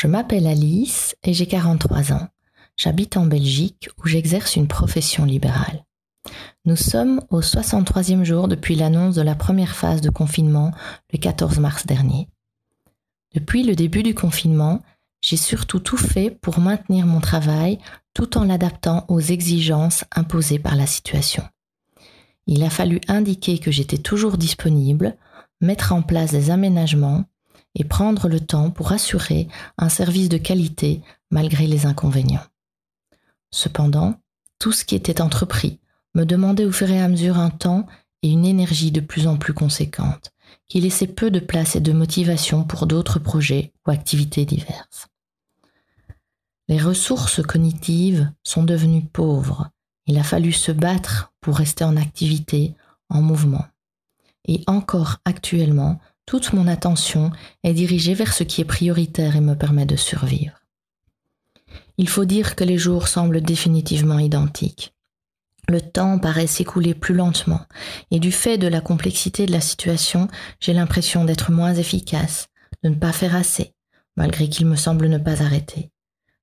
Je 0.02 0.08
m'appelle 0.08 0.48
Alice 0.48 1.14
et 1.24 1.34
j'ai 1.34 1.46
43 1.46 2.14
ans. 2.14 2.30
J'habite 2.78 3.18
en 3.18 3.26
Belgique 3.26 3.90
où 3.98 4.08
j'exerce 4.08 4.56
une 4.56 4.70
profession 4.70 5.26
libérale. 5.26 5.84
Nous 6.64 6.78
sommes 6.78 7.20
au 7.30 7.42
63e 7.42 8.24
jour 8.24 8.48
depuis 8.48 8.76
l'annonce 8.76 9.16
de 9.16 9.22
la 9.22 9.36
première 9.36 9.76
phase 9.76 10.00
de 10.00 10.10
confinement 10.10 10.72
le 11.12 11.20
14 11.20 11.60
mars 11.60 11.86
dernier. 11.86 12.30
Depuis 13.34 13.64
le 13.64 13.76
début 13.76 14.02
du 14.02 14.16
confinement, 14.16 14.84
j'ai 15.20 15.36
surtout 15.36 15.82
tout 15.82 15.98
fait 15.98 16.32
pour 16.32 16.60
maintenir 16.60 17.06
mon 17.06 17.20
travail 17.20 17.78
tout 18.14 18.38
en 18.38 18.46
l'adaptant 18.46 19.04
aux 19.10 19.20
exigences 19.20 20.06
imposées 20.16 20.60
par 20.60 20.78
la 20.78 20.88
situation. 20.88 21.44
Il 22.48 22.64
a 22.64 22.70
fallu 22.70 23.02
indiquer 23.10 23.60
que 23.60 23.70
j'étais 23.70 23.98
toujours 23.98 24.38
disponible, 24.38 25.18
mettre 25.60 25.92
en 25.92 26.02
place 26.04 26.32
des 26.32 26.52
aménagements, 26.52 27.26
et 27.76 27.84
prendre 27.84 28.28
le 28.28 28.40
temps 28.40 28.72
pour 28.72 28.92
assurer 28.92 29.48
un 29.78 29.90
service 29.90 30.30
de 30.30 30.38
qualité 30.38 31.02
malgré 31.32 31.68
les 31.68 31.86
inconvénients. 31.86 32.46
Cependant, 33.52 34.16
tout 34.60 34.72
ce 34.72 34.86
qui 34.86 34.96
était 34.96 35.22
entrepris 35.22 35.80
me 36.16 36.26
demandait 36.26 36.66
au 36.66 36.72
fur 36.72 36.90
et 36.90 37.02
à 37.02 37.08
mesure 37.08 37.38
un 37.38 37.50
temps 37.50 37.86
et 38.22 38.30
une 38.30 38.46
énergie 38.46 38.92
de 38.92 39.00
plus 39.00 39.28
en 39.28 39.38
plus 39.38 39.54
conséquente, 39.54 40.32
qui 40.68 40.82
laissait 40.82 41.08
peu 41.08 41.32
de 41.32 41.40
place 41.40 41.76
et 41.76 41.80
de 41.80 41.94
motivation 41.94 42.64
pour 42.64 42.86
d'autres 42.86 43.20
projets 43.20 43.74
ou 43.86 43.92
activités 43.92 44.46
diverses. 44.46 45.08
Les 46.68 46.80
ressources 46.80 47.42
cognitives 47.42 48.32
sont 48.44 48.64
devenues 48.64 49.06
pauvres. 49.06 49.70
Il 50.06 50.18
a 50.18 50.24
fallu 50.24 50.52
se 50.52 50.72
battre 50.72 51.34
pour 51.42 51.58
rester 51.58 51.84
en 51.84 51.98
activité, 51.98 52.76
en 53.10 53.22
mouvement. 53.22 53.66
Et 54.46 54.64
encore 54.68 55.18
actuellement, 55.26 56.00
toute 56.30 56.54
mon 56.54 56.68
attention 56.68 57.32
est 57.64 57.74
dirigée 57.74 58.14
vers 58.14 58.34
ce 58.34 58.44
qui 58.44 58.62
est 58.62 58.66
prioritaire 58.66 59.36
et 59.36 59.42
me 59.42 59.56
permet 59.56 59.88
de 59.88 59.96
survivre. 59.96 60.54
Il 61.98 62.08
faut 62.08 62.26
dire 62.26 62.56
que 62.56 62.64
les 62.64 62.78
jours 62.78 63.08
semblent 63.08 63.42
définitivement 63.42 64.20
identiques. 64.20 64.94
Le 65.68 65.82
temps 65.82 66.20
paraît 66.20 66.46
s'écouler 66.46 66.94
plus 66.94 67.16
lentement, 67.16 67.62
et 68.12 68.20
du 68.20 68.32
fait 68.32 68.60
de 68.60 68.68
la 68.68 68.80
complexité 68.80 69.48
de 69.48 69.52
la 69.52 69.60
situation, 69.60 70.28
j'ai 70.60 70.74
l'impression 70.74 71.26
d'être 71.26 71.52
moins 71.52 71.74
efficace, 71.74 72.50
de 72.84 72.90
ne 72.90 72.96
pas 72.96 73.12
faire 73.12 73.36
assez, 73.36 73.74
malgré 74.16 74.50
qu'il 74.50 74.68
me 74.68 74.76
semble 74.76 75.08
ne 75.08 75.18
pas 75.18 75.42
arrêter. 75.42 75.90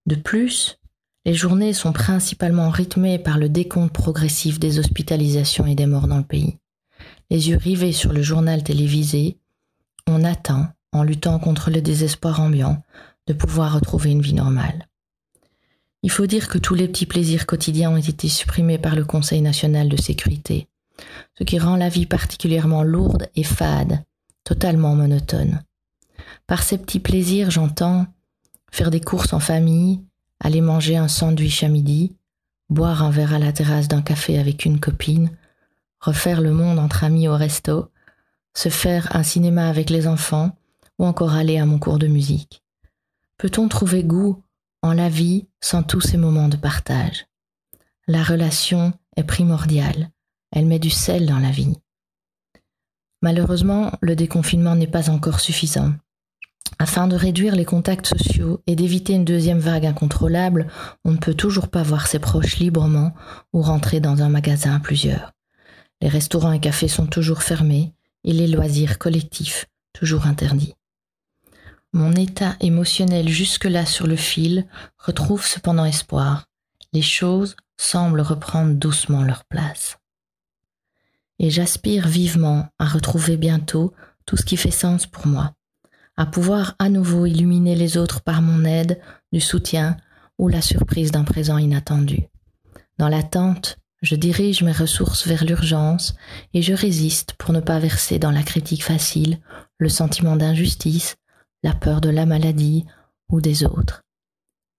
De 0.07 0.17
plus, 0.17 0.81
les 1.25 1.35
journées 1.35 1.73
sont 1.73 1.93
principalement 1.93 2.71
rythmées 2.71 3.21
par 3.21 3.39
le 3.39 3.49
décompte 3.49 3.93
progressif 3.93 4.59
des 4.59 4.81
hospitalisations 4.81 5.65
et 5.65 5.77
des 5.77 5.87
morts 5.87 6.09
dans 6.09 6.19
le 6.19 6.25
pays. 6.25 6.59
Les 7.31 7.51
yeux 7.51 7.57
rivés 7.57 7.93
sur 7.93 8.13
le 8.13 8.23
journal 8.23 8.65
télévisé, 8.65 9.39
on 10.07 10.25
attend, 10.25 10.69
en 10.93 11.03
luttant 11.03 11.39
contre 11.39 11.71
le 11.71 11.81
désespoir 11.81 12.41
ambiant, 12.41 12.83
de 13.27 13.33
pouvoir 13.33 13.75
retrouver 13.75 14.11
une 14.11 14.23
vie 14.23 14.35
normale. 14.35 14.89
Il 16.03 16.11
faut 16.11 16.27
dire 16.27 16.49
que 16.49 16.59
tous 16.59 16.75
les 16.75 16.87
petits 16.87 17.07
plaisirs 17.07 17.47
quotidiens 17.47 17.91
ont 17.91 17.97
été 17.97 18.29
supprimés 18.29 18.79
par 18.79 18.95
le 18.95 19.05
Conseil 19.05 19.41
national 19.41 19.89
de 19.89 20.01
sécurité, 20.01 20.69
ce 21.37 21.45
qui 21.45 21.59
rend 21.59 21.77
la 21.77 21.89
vie 21.89 22.07
particulièrement 22.07 22.83
lourde 22.83 23.29
et 23.35 23.43
fade, 23.43 24.05
totalement 24.45 24.95
monotone. 24.95 25.63
Par 26.47 26.63
ces 26.63 26.79
petits 26.79 27.01
plaisirs, 27.01 27.51
j'entends 27.51 28.07
faire 28.71 28.91
des 28.91 29.01
courses 29.01 29.33
en 29.33 29.41
famille, 29.41 30.01
aller 30.39 30.61
manger 30.61 30.97
un 30.97 31.09
sandwich 31.09 31.65
à 31.65 31.69
midi, 31.69 32.15
boire 32.69 33.03
un 33.03 33.11
verre 33.11 33.35
à 33.35 33.39
la 33.39 33.53
terrasse 33.53 33.89
d'un 33.89 34.03
café 34.03 34.39
avec 34.39 34.65
une 34.65 34.79
copine, 34.79 35.31
refaire 35.99 36.41
le 36.41 36.53
monde 36.53 36.79
entre 36.79 37.05
amis 37.05 37.27
au 37.27 37.35
resto, 37.35 37.91
se 38.57 38.71
faire 38.71 39.15
un 39.15 39.23
cinéma 39.23 39.69
avec 39.69 39.91
les 39.91 40.09
enfants 40.09 40.57
ou 40.99 41.05
encore 41.05 41.35
aller 41.35 41.59
à 41.59 41.67
mon 41.67 41.79
cours 41.79 41.99
de 41.99 42.07
musique 42.07 42.63
Peut-on 43.39 43.69
trouver 43.69 44.03
goût 44.03 44.43
en 44.83 44.95
la 44.95 45.11
vie 45.11 45.47
sans 45.61 45.83
tous 45.83 46.01
ces 46.01 46.17
moments 46.17 46.49
de 46.49 46.57
partage? 46.57 47.27
La 48.09 48.23
relation 48.23 48.95
est 49.17 49.25
primordiale, 49.25 50.11
elle 50.53 50.65
met 50.65 50.79
du 50.79 50.89
sel 50.89 51.27
dans 51.27 51.39
la 51.39 51.51
vie. 51.51 51.77
Malheureusement, 53.21 53.93
le 54.01 54.17
déconfinement 54.17 54.75
n'est 54.75 54.87
pas 54.87 55.11
encore 55.11 55.41
suffisant. 55.41 55.93
Afin 56.79 57.09
de 57.09 57.17
réduire 57.17 57.57
les 57.57 57.65
contacts 57.65 58.07
sociaux 58.07 58.63
et 58.67 58.75
d'éviter 58.75 59.13
une 59.13 59.25
deuxième 59.25 59.59
vague 59.59 59.87
incontrôlable, 59.87 60.69
on 61.05 61.13
ne 61.13 61.19
peut 61.19 61.35
toujours 61.35 61.69
pas 61.69 61.83
voir 61.83 62.07
ses 62.07 62.19
proches 62.19 62.57
librement 62.57 63.13
ou 63.53 63.61
rentrer 63.61 64.01
dans 64.01 64.23
un 64.23 64.29
magasin 64.31 64.77
à 64.77 64.81
plusieurs. 64.81 65.33
Les 66.01 66.09
restaurants 66.09 66.53
et 66.53 66.61
cafés 66.61 66.89
sont 66.89 67.07
toujours 67.07 67.43
fermés 67.43 67.96
et 68.27 68.33
les 68.33 68.49
loisirs 68.49 68.99
collectifs 68.99 69.67
toujours 69.95 70.27
interdits. 70.27 70.75
Mon 71.93 72.13
état 72.13 72.57
émotionnel 72.61 73.29
jusque-là 73.29 73.87
sur 73.87 74.07
le 74.07 74.17
fil 74.17 74.67
retrouve 74.99 75.47
cependant 75.47 75.87
espoir. 75.87 76.45
Les 76.93 77.01
choses 77.01 77.57
semblent 77.79 78.21
reprendre 78.21 78.75
doucement 78.75 79.23
leur 79.23 79.45
place. 79.47 79.97
Et 81.39 81.49
j'aspire 81.49 82.07
vivement 82.09 82.69
à 82.79 82.87
retrouver 82.87 83.37
bientôt 83.37 83.95
tout 84.27 84.37
ce 84.37 84.45
qui 84.45 84.57
fait 84.57 84.71
sens 84.71 85.07
pour 85.07 85.27
moi, 85.27 85.55
à 86.17 86.27
pouvoir 86.27 86.75
à 86.79 86.89
nouveau 86.89 87.27
illuminer 87.27 87.75
les 87.75 87.97
autres 87.97 88.23
par 88.23 88.43
mon 88.43 88.65
aide, 88.65 89.01
du 89.33 89.41
soutien 89.41 89.97
ou 90.39 90.49
la 90.49 90.61
surprise 90.61 91.13
d'un 91.13 91.25
présent 91.25 91.59
inattendu. 91.59 92.29
Dans 92.99 93.09
l'attente 93.09 93.79
Je 94.03 94.15
dirige 94.15 94.63
mes 94.63 94.73
ressources 94.73 95.27
vers 95.27 95.45
l'urgence 95.45 96.15
et 96.53 96.63
je 96.63 96.75
résiste 96.75 97.35
pour 97.39 97.53
ne 97.53 97.61
pas 97.61 97.79
verser 97.79 98.19
dans 98.19 98.31
la 98.31 98.43
critique 98.43 98.85
facile, 98.85 99.39
le 99.79 99.89
sentiment 99.89 100.37
d'injustice, 100.37 101.17
la 101.63 101.75
peur 101.75 102.01
de 102.01 102.11
la 102.11 102.27
maladie 102.27 102.85
ou 103.31 103.41
des 103.41 103.65
autres. 103.65 104.03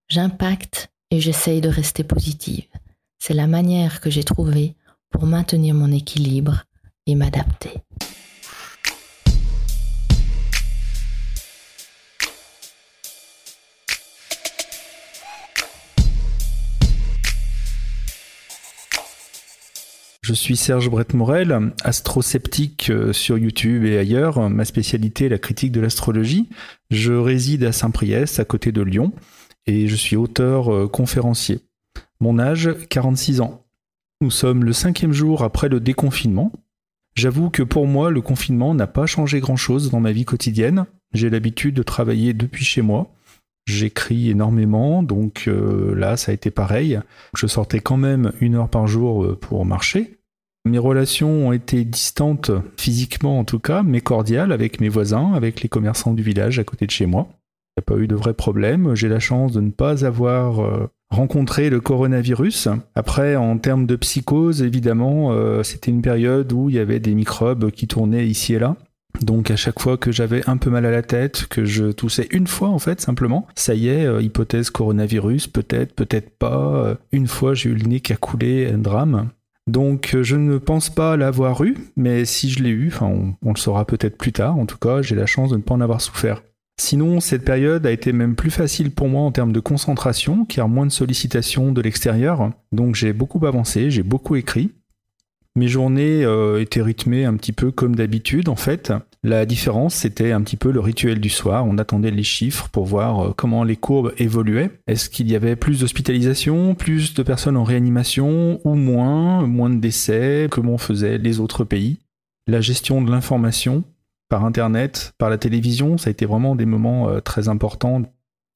J'impacte 0.08 0.90
et 1.10 1.20
j'essaye 1.20 1.60
de 1.60 1.68
rester 1.68 2.04
positive. 2.04 2.66
C'est 3.18 3.34
la 3.34 3.46
manière 3.46 4.00
que 4.00 4.10
j'ai 4.10 4.24
trouvée 4.24 4.76
pour 5.10 5.26
maintenir 5.26 5.74
mon 5.74 5.90
équilibre 5.90 6.64
et 7.06 7.14
m'adapter. 7.14 7.82
Je 20.28 20.34
suis 20.34 20.58
Serge 20.58 20.90
Brett-Morel, 20.90 21.72
astrosceptique 21.84 22.90
euh, 22.90 23.14
sur 23.14 23.38
YouTube 23.38 23.86
et 23.86 23.96
ailleurs. 23.96 24.50
Ma 24.50 24.66
spécialité 24.66 25.24
est 25.24 25.30
la 25.30 25.38
critique 25.38 25.72
de 25.72 25.80
l'astrologie. 25.80 26.50
Je 26.90 27.14
réside 27.14 27.64
à 27.64 27.72
Saint-Priest, 27.72 28.38
à 28.38 28.44
côté 28.44 28.70
de 28.70 28.82
Lyon, 28.82 29.14
et 29.64 29.88
je 29.88 29.96
suis 29.96 30.16
auteur 30.16 30.70
euh, 30.70 30.86
conférencier. 30.86 31.60
Mon 32.20 32.38
âge, 32.38 32.68
46 32.90 33.40
ans. 33.40 33.64
Nous 34.20 34.30
sommes 34.30 34.64
le 34.64 34.74
cinquième 34.74 35.14
jour 35.14 35.44
après 35.44 35.70
le 35.70 35.80
déconfinement. 35.80 36.52
J'avoue 37.14 37.48
que 37.48 37.62
pour 37.62 37.86
moi, 37.86 38.10
le 38.10 38.20
confinement 38.20 38.74
n'a 38.74 38.86
pas 38.86 39.06
changé 39.06 39.40
grand-chose 39.40 39.90
dans 39.90 40.00
ma 40.00 40.12
vie 40.12 40.26
quotidienne. 40.26 40.84
J'ai 41.14 41.30
l'habitude 41.30 41.74
de 41.74 41.82
travailler 41.82 42.34
depuis 42.34 42.66
chez 42.66 42.82
moi. 42.82 43.10
J'écris 43.64 44.28
énormément, 44.28 45.02
donc 45.02 45.44
euh, 45.48 45.94
là, 45.94 46.18
ça 46.18 46.32
a 46.32 46.34
été 46.34 46.50
pareil. 46.50 47.00
Je 47.34 47.46
sortais 47.46 47.80
quand 47.80 47.96
même 47.96 48.32
une 48.42 48.56
heure 48.56 48.68
par 48.68 48.86
jour 48.86 49.38
pour 49.40 49.64
marcher. 49.64 50.17
Mes 50.68 50.78
relations 50.78 51.48
ont 51.48 51.52
été 51.52 51.84
distantes, 51.84 52.50
physiquement 52.76 53.38
en 53.38 53.44
tout 53.44 53.58
cas, 53.58 53.82
mais 53.82 54.02
cordiales 54.02 54.52
avec 54.52 54.82
mes 54.82 54.90
voisins, 54.90 55.32
avec 55.32 55.62
les 55.62 55.68
commerçants 55.70 56.12
du 56.12 56.22
village 56.22 56.58
à 56.58 56.64
côté 56.64 56.84
de 56.84 56.90
chez 56.90 57.06
moi. 57.06 57.26
Il 57.30 57.80
n'y 57.80 57.84
a 57.84 57.96
pas 57.96 58.02
eu 58.02 58.06
de 58.06 58.14
vrais 58.14 58.34
problèmes. 58.34 58.94
J'ai 58.94 59.08
la 59.08 59.18
chance 59.18 59.52
de 59.52 59.62
ne 59.62 59.70
pas 59.70 60.04
avoir 60.04 60.60
euh, 60.60 60.90
rencontré 61.10 61.70
le 61.70 61.80
coronavirus. 61.80 62.68
Après, 62.94 63.34
en 63.36 63.56
termes 63.56 63.86
de 63.86 63.96
psychose, 63.96 64.62
évidemment, 64.62 65.32
euh, 65.32 65.62
c'était 65.62 65.90
une 65.90 66.02
période 66.02 66.52
où 66.52 66.68
il 66.68 66.76
y 66.76 66.80
avait 66.80 67.00
des 67.00 67.14
microbes 67.14 67.70
qui 67.70 67.86
tournaient 67.86 68.26
ici 68.26 68.54
et 68.54 68.58
là. 68.58 68.76
Donc 69.22 69.50
à 69.50 69.56
chaque 69.56 69.80
fois 69.80 69.96
que 69.96 70.12
j'avais 70.12 70.46
un 70.48 70.58
peu 70.58 70.68
mal 70.68 70.84
à 70.84 70.90
la 70.90 71.02
tête, 71.02 71.46
que 71.46 71.64
je 71.64 71.86
toussais 71.92 72.28
une 72.30 72.46
fois 72.46 72.68
en 72.68 72.78
fait 72.78 73.00
simplement, 73.00 73.46
ça 73.54 73.74
y 73.74 73.88
est, 73.88 74.04
euh, 74.04 74.20
hypothèse 74.20 74.68
coronavirus, 74.68 75.46
peut-être, 75.46 75.94
peut-être 75.94 76.36
pas. 76.36 76.98
une 77.10 77.26
fois 77.26 77.54
j'ai 77.54 77.70
eu 77.70 77.74
le 77.74 77.86
nez 77.86 78.00
qui 78.00 78.12
a 78.12 78.16
coulé, 78.16 78.70
un 78.70 78.78
drame. 78.78 79.30
Donc 79.68 80.14
euh, 80.14 80.22
je 80.22 80.34
ne 80.34 80.56
pense 80.56 80.88
pas 80.88 81.18
l'avoir 81.18 81.62
eu, 81.62 81.76
mais 81.94 82.24
si 82.24 82.48
je 82.48 82.62
l'ai 82.62 82.70
eu, 82.70 82.88
enfin 82.88 83.12
on, 83.42 83.50
le 83.52 83.58
saura 83.58 83.84
peut-être 83.84 84.16
plus 84.16 84.32
tard, 84.32 84.56
en 84.56 84.64
tout 84.64 84.78
cas 84.78 85.02
j'ai 85.02 85.14
la 85.14 85.26
chance 85.26 85.50
de 85.50 85.56
ne 85.56 85.62
pas 85.62 85.74
en 85.74 85.82
avoir 85.82 86.00
souffert. 86.00 86.42
Sinon, 86.80 87.20
cette 87.20 87.44
période 87.44 87.84
a 87.84 87.90
été 87.90 88.12
même 88.12 88.34
plus 88.34 88.50
facile 88.50 88.92
pour 88.92 89.08
moi 89.08 89.22
en 89.22 89.32
termes 89.32 89.52
de 89.52 89.60
concentration, 89.60 90.46
car 90.46 90.68
moins 90.68 90.86
de 90.86 90.92
sollicitations 90.92 91.72
de 91.72 91.82
l'extérieur. 91.82 92.52
Donc 92.72 92.94
j'ai 92.94 93.12
beaucoup 93.12 93.44
avancé, 93.44 93.90
j'ai 93.90 94.04
beaucoup 94.04 94.36
écrit. 94.36 94.70
Mes 95.54 95.68
journées 95.68 96.24
euh, 96.24 96.62
étaient 96.62 96.80
rythmées 96.80 97.24
un 97.24 97.34
petit 97.34 97.52
peu 97.52 97.70
comme 97.70 97.94
d'habitude 97.94 98.48
en 98.48 98.56
fait. 98.56 98.92
La 99.24 99.46
différence, 99.46 99.94
c'était 99.96 100.30
un 100.30 100.42
petit 100.42 100.56
peu 100.56 100.70
le 100.70 100.78
rituel 100.78 101.20
du 101.20 101.28
soir. 101.28 101.66
On 101.66 101.78
attendait 101.78 102.12
les 102.12 102.22
chiffres 102.22 102.68
pour 102.68 102.86
voir 102.86 103.20
euh, 103.20 103.32
comment 103.36 103.64
les 103.64 103.76
courbes 103.76 104.12
évoluaient. 104.16 104.70
Est-ce 104.86 105.10
qu'il 105.10 105.28
y 105.28 105.34
avait 105.34 105.56
plus 105.56 105.80
d'hospitalisation, 105.80 106.76
plus 106.76 107.14
de 107.14 107.22
personnes 107.24 107.56
en 107.56 107.64
réanimation 107.64 108.60
ou 108.64 108.74
moins, 108.74 109.44
moins 109.46 109.70
de 109.70 109.80
décès, 109.80 110.46
comment 110.50 110.78
faisaient 110.78 111.18
les 111.18 111.40
autres 111.40 111.64
pays? 111.64 111.98
La 112.46 112.60
gestion 112.60 113.02
de 113.02 113.10
l'information 113.10 113.82
par 114.28 114.44
Internet, 114.44 115.14
par 115.18 115.30
la 115.30 115.38
télévision, 115.38 115.98
ça 115.98 116.08
a 116.08 116.10
été 116.12 116.24
vraiment 116.24 116.54
des 116.54 116.66
moments 116.66 117.08
euh, 117.08 117.20
très 117.20 117.48
importants. 117.48 118.02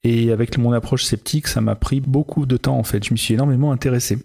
Et 0.05 0.31
avec 0.31 0.59
mon 0.59 0.73
approche 0.73 1.05
sceptique, 1.05 1.49
ça 1.49 1.61
m'a 1.61 1.75
pris 1.75 2.01
beaucoup 2.01 2.47
de 2.47 2.57
temps 2.57 2.79
en 2.79 2.85
fait. 2.85 3.05
Je 3.05 3.13
me 3.13 3.17
suis 3.17 3.35
énormément 3.35 3.73
intéressé. 3.73 4.19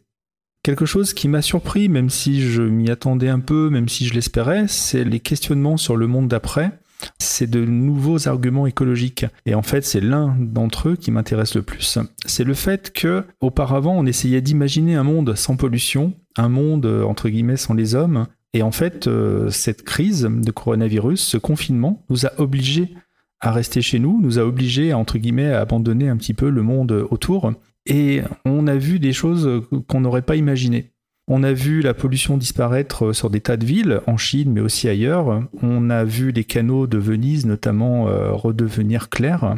Quelque 0.67 0.85
chose 0.85 1.13
qui 1.13 1.29
m'a 1.29 1.41
surpris, 1.41 1.87
même 1.87 2.09
si 2.09 2.41
je 2.41 2.61
m'y 2.61 2.89
attendais 2.89 3.29
un 3.29 3.39
peu, 3.39 3.69
même 3.69 3.87
si 3.87 4.05
je 4.05 4.13
l'espérais, 4.13 4.65
c'est 4.67 5.05
les 5.05 5.21
questionnements 5.21 5.77
sur 5.77 5.95
le 5.95 6.07
monde 6.07 6.27
d'après. 6.27 6.77
C'est 7.19 7.49
de 7.49 7.63
nouveaux 7.63 8.27
arguments 8.27 8.67
écologiques. 8.67 9.25
Et 9.45 9.55
en 9.55 9.61
fait, 9.61 9.85
c'est 9.85 10.01
l'un 10.01 10.35
d'entre 10.37 10.89
eux 10.89 10.95
qui 10.97 11.09
m'intéresse 11.09 11.55
le 11.55 11.61
plus. 11.61 11.99
C'est 12.25 12.43
le 12.43 12.53
fait 12.53 12.91
que, 12.91 13.23
auparavant, 13.39 13.95
on 13.97 14.05
essayait 14.05 14.41
d'imaginer 14.41 14.95
un 14.95 15.03
monde 15.03 15.35
sans 15.37 15.55
pollution, 15.55 16.15
un 16.35 16.49
monde, 16.49 16.85
entre 16.85 17.29
guillemets, 17.29 17.55
sans 17.55 17.73
les 17.73 17.95
hommes. 17.95 18.27
Et 18.51 18.61
en 18.61 18.71
fait, 18.71 19.07
euh, 19.07 19.49
cette 19.49 19.83
crise 19.83 20.23
de 20.29 20.51
coronavirus, 20.51 21.21
ce 21.21 21.37
confinement, 21.37 22.03
nous 22.09 22.25
a 22.25 22.33
obligés 22.39 22.93
à 23.39 23.53
rester 23.53 23.81
chez 23.81 23.99
nous, 23.99 24.19
nous 24.21 24.37
a 24.37 24.43
obligés 24.43 24.93
entre 24.93 25.17
guillemets, 25.17 25.53
à 25.53 25.61
abandonner 25.61 26.09
un 26.09 26.17
petit 26.17 26.33
peu 26.33 26.49
le 26.49 26.61
monde 26.61 26.91
autour 27.09 27.53
et 27.87 28.21
on 28.45 28.67
a 28.67 28.75
vu 28.75 28.99
des 28.99 29.13
choses 29.13 29.63
qu'on 29.87 30.01
n'aurait 30.01 30.21
pas 30.21 30.35
imaginées. 30.35 30.91
On 31.29 31.43
a 31.43 31.51
vu 31.51 31.81
la 31.81 31.93
pollution 31.93 32.37
disparaître 32.37 33.11
sur 33.11 33.29
des 33.29 33.41
tas 33.41 33.57
de 33.57 33.65
villes, 33.65 33.99
en 34.07 34.15
Chine, 34.15 34.51
mais 34.53 34.61
aussi 34.61 34.87
ailleurs. 34.87 35.43
On 35.61 35.89
a 35.89 36.05
vu 36.05 36.31
les 36.31 36.45
canaux 36.45 36.87
de 36.87 36.97
Venise, 36.97 37.45
notamment, 37.45 38.07
euh, 38.07 38.31
redevenir 38.31 39.09
clairs. 39.09 39.55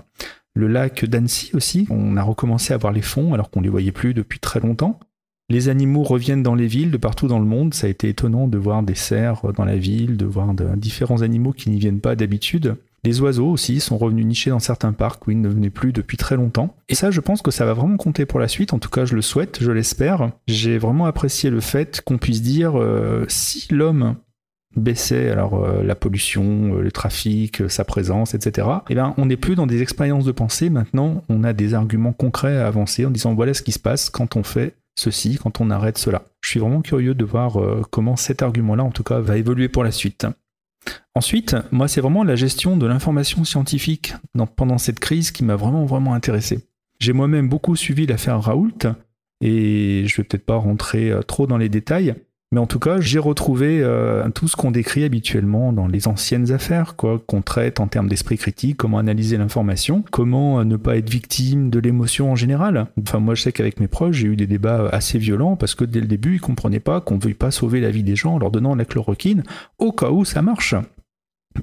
Le 0.55 0.67
lac 0.67 1.05
d'Annecy 1.05 1.51
aussi, 1.53 1.86
on 1.91 2.17
a 2.17 2.24
recommencé 2.24 2.74
à 2.74 2.77
voir 2.77 2.91
les 2.91 3.03
fonds 3.03 3.36
alors 3.36 3.51
qu'on 3.51 3.59
ne 3.59 3.65
les 3.65 3.69
voyait 3.69 3.91
plus 3.91 4.15
depuis 4.15 4.39
très 4.39 4.59
longtemps. 4.59 5.00
Les 5.48 5.69
animaux 5.69 6.03
reviennent 6.03 6.43
dans 6.43 6.55
les 6.55 6.67
villes 6.67 6.91
de 6.91 6.98
partout 6.98 7.27
dans 7.27 7.39
le 7.39 7.45
monde. 7.45 7.74
Ça 7.74 7.86
a 7.86 7.89
été 7.89 8.09
étonnant 8.09 8.48
de 8.48 8.57
voir 8.57 8.81
des 8.81 8.95
cerfs 8.95 9.53
dans 9.53 9.65
la 9.65 9.77
ville, 9.77 10.17
de 10.17 10.25
voir 10.25 10.53
différents 10.75 11.21
animaux 11.21 11.53
qui 11.53 11.69
n'y 11.69 11.79
viennent 11.79 12.01
pas 12.01 12.15
d'habitude. 12.15 12.75
Les 13.03 13.21
oiseaux 13.21 13.49
aussi 13.49 13.79
sont 13.79 13.97
revenus 13.97 14.25
nicher 14.25 14.49
dans 14.49 14.59
certains 14.59 14.93
parcs 14.93 15.25
où 15.27 15.31
ils 15.31 15.39
ne 15.39 15.47
venaient 15.47 15.69
plus 15.69 15.93
depuis 15.93 16.17
très 16.17 16.35
longtemps. 16.35 16.75
Et 16.89 16.95
ça, 16.95 17.11
je 17.11 17.21
pense 17.21 17.41
que 17.41 17.51
ça 17.51 17.65
va 17.65 17.73
vraiment 17.73 17.97
compter 17.97 18.25
pour 18.25 18.39
la 18.39 18.47
suite. 18.47 18.73
En 18.73 18.79
tout 18.79 18.89
cas, 18.89 19.05
je 19.05 19.15
le 19.15 19.21
souhaite, 19.21 19.59
je 19.61 19.71
l'espère. 19.71 20.31
J'ai 20.47 20.77
vraiment 20.77 21.05
apprécié 21.05 21.49
le 21.49 21.61
fait 21.61 22.01
qu'on 22.01 22.17
puisse 22.17 22.41
dire 22.41 22.79
euh, 22.79 23.25
si 23.27 23.67
l'homme 23.73 24.15
baissait 24.75 25.29
alors 25.29 25.63
euh, 25.63 25.81
la 25.81 25.95
pollution, 25.95 26.75
euh, 26.75 26.81
le 26.81 26.91
trafic, 26.91 27.69
sa 27.69 27.85
présence, 27.85 28.33
etc. 28.33 28.67
Eh 28.89 28.95
bien, 28.95 29.13
on 29.17 29.27
n'est 29.27 29.37
plus 29.37 29.55
dans 29.55 29.65
des 29.65 29.81
expériences 29.81 30.25
de 30.25 30.31
pensée. 30.31 30.69
Maintenant, 30.69 31.23
on 31.29 31.43
a 31.43 31.53
des 31.53 31.73
arguments 31.73 32.13
concrets 32.13 32.57
à 32.57 32.67
avancer 32.67 33.05
en 33.05 33.11
disant 33.11 33.33
voilà 33.33 33.53
ce 33.53 33.61
qui 33.61 33.71
se 33.71 33.79
passe 33.79 34.09
quand 34.09 34.35
on 34.35 34.43
fait 34.43 34.75
ceci, 34.95 35.39
quand 35.41 35.61
on 35.61 35.69
arrête 35.69 35.97
cela. 35.97 36.23
Je 36.41 36.49
suis 36.49 36.59
vraiment 36.59 36.81
curieux 36.81 37.15
de 37.15 37.23
voir 37.23 37.57
comment 37.89 38.17
cet 38.17 38.41
argument-là, 38.41 38.83
en 38.83 38.91
tout 38.91 39.03
cas, 39.03 39.19
va 39.19 39.37
évoluer 39.37 39.69
pour 39.69 39.85
la 39.85 39.91
suite. 39.91 40.27
Ensuite, 41.15 41.55
moi, 41.71 41.88
c'est 41.88 42.01
vraiment 42.01 42.24
la 42.24 42.36
gestion 42.36 42.77
de 42.77 42.86
l'information 42.86 43.43
scientifique 43.43 44.13
pendant 44.55 44.77
cette 44.77 45.00
crise 45.00 45.31
qui 45.31 45.43
m'a 45.43 45.55
vraiment, 45.55 45.86
vraiment 45.86 46.13
intéressé. 46.13 46.67
J'ai 47.00 47.13
moi-même 47.13 47.50
beaucoup 47.50 47.75
suivi 47.75 48.05
l'affaire 48.05 48.41
Raoult, 48.41 48.79
et 49.41 50.03
je 50.05 50.17
vais 50.17 50.24
peut-être 50.24 50.45
pas 50.45 50.55
rentrer 50.55 51.12
euh, 51.12 51.21
trop 51.21 51.48
dans 51.48 51.57
les 51.57 51.69
détails, 51.69 52.15
mais 52.51 52.59
en 52.59 52.65
tout 52.65 52.79
cas, 52.79 52.99
j'ai 52.99 53.19
retrouvé 53.19 53.79
euh, 53.83 54.27
tout 54.31 54.47
ce 54.47 54.55
qu'on 54.55 54.71
décrit 54.71 55.03
habituellement 55.03 55.71
dans 55.71 55.85
les 55.85 56.07
anciennes 56.07 56.51
affaires, 56.51 56.95
quoi, 56.95 57.21
qu'on 57.27 57.43
traite 57.43 57.79
en 57.79 57.87
termes 57.87 58.07
d'esprit 58.07 58.39
critique, 58.39 58.77
comment 58.77 58.97
analyser 58.97 59.37
l'information, 59.37 60.03
comment 60.09 60.59
euh, 60.59 60.63
ne 60.63 60.75
pas 60.75 60.97
être 60.97 61.11
victime 61.11 61.69
de 61.69 61.77
l'émotion 61.77 62.31
en 62.31 62.35
général. 62.35 62.87
Enfin, 62.99 63.19
moi, 63.19 63.35
je 63.35 63.43
sais 63.43 63.51
qu'avec 63.51 63.79
mes 63.79 63.87
proches, 63.87 64.15
j'ai 64.15 64.27
eu 64.27 64.35
des 64.35 64.47
débats 64.47 64.89
assez 64.89 65.19
violents 65.19 65.57
parce 65.57 65.75
que 65.75 65.85
dès 65.85 66.01
le 66.01 66.07
début, 66.07 66.35
ils 66.35 66.41
comprenaient 66.41 66.79
pas 66.79 67.01
qu'on 67.01 67.17
ne 67.17 67.21
veuille 67.21 67.35
pas 67.35 67.51
sauver 67.51 67.81
la 67.81 67.91
vie 67.91 68.03
des 68.03 68.15
gens 68.15 68.33
en 68.33 68.39
leur 68.39 68.49
donnant 68.49 68.73
la 68.73 68.85
chloroquine 68.85 69.43
au 69.77 69.91
cas 69.91 70.09
où 70.09 70.25
ça 70.25 70.41
marche. 70.41 70.73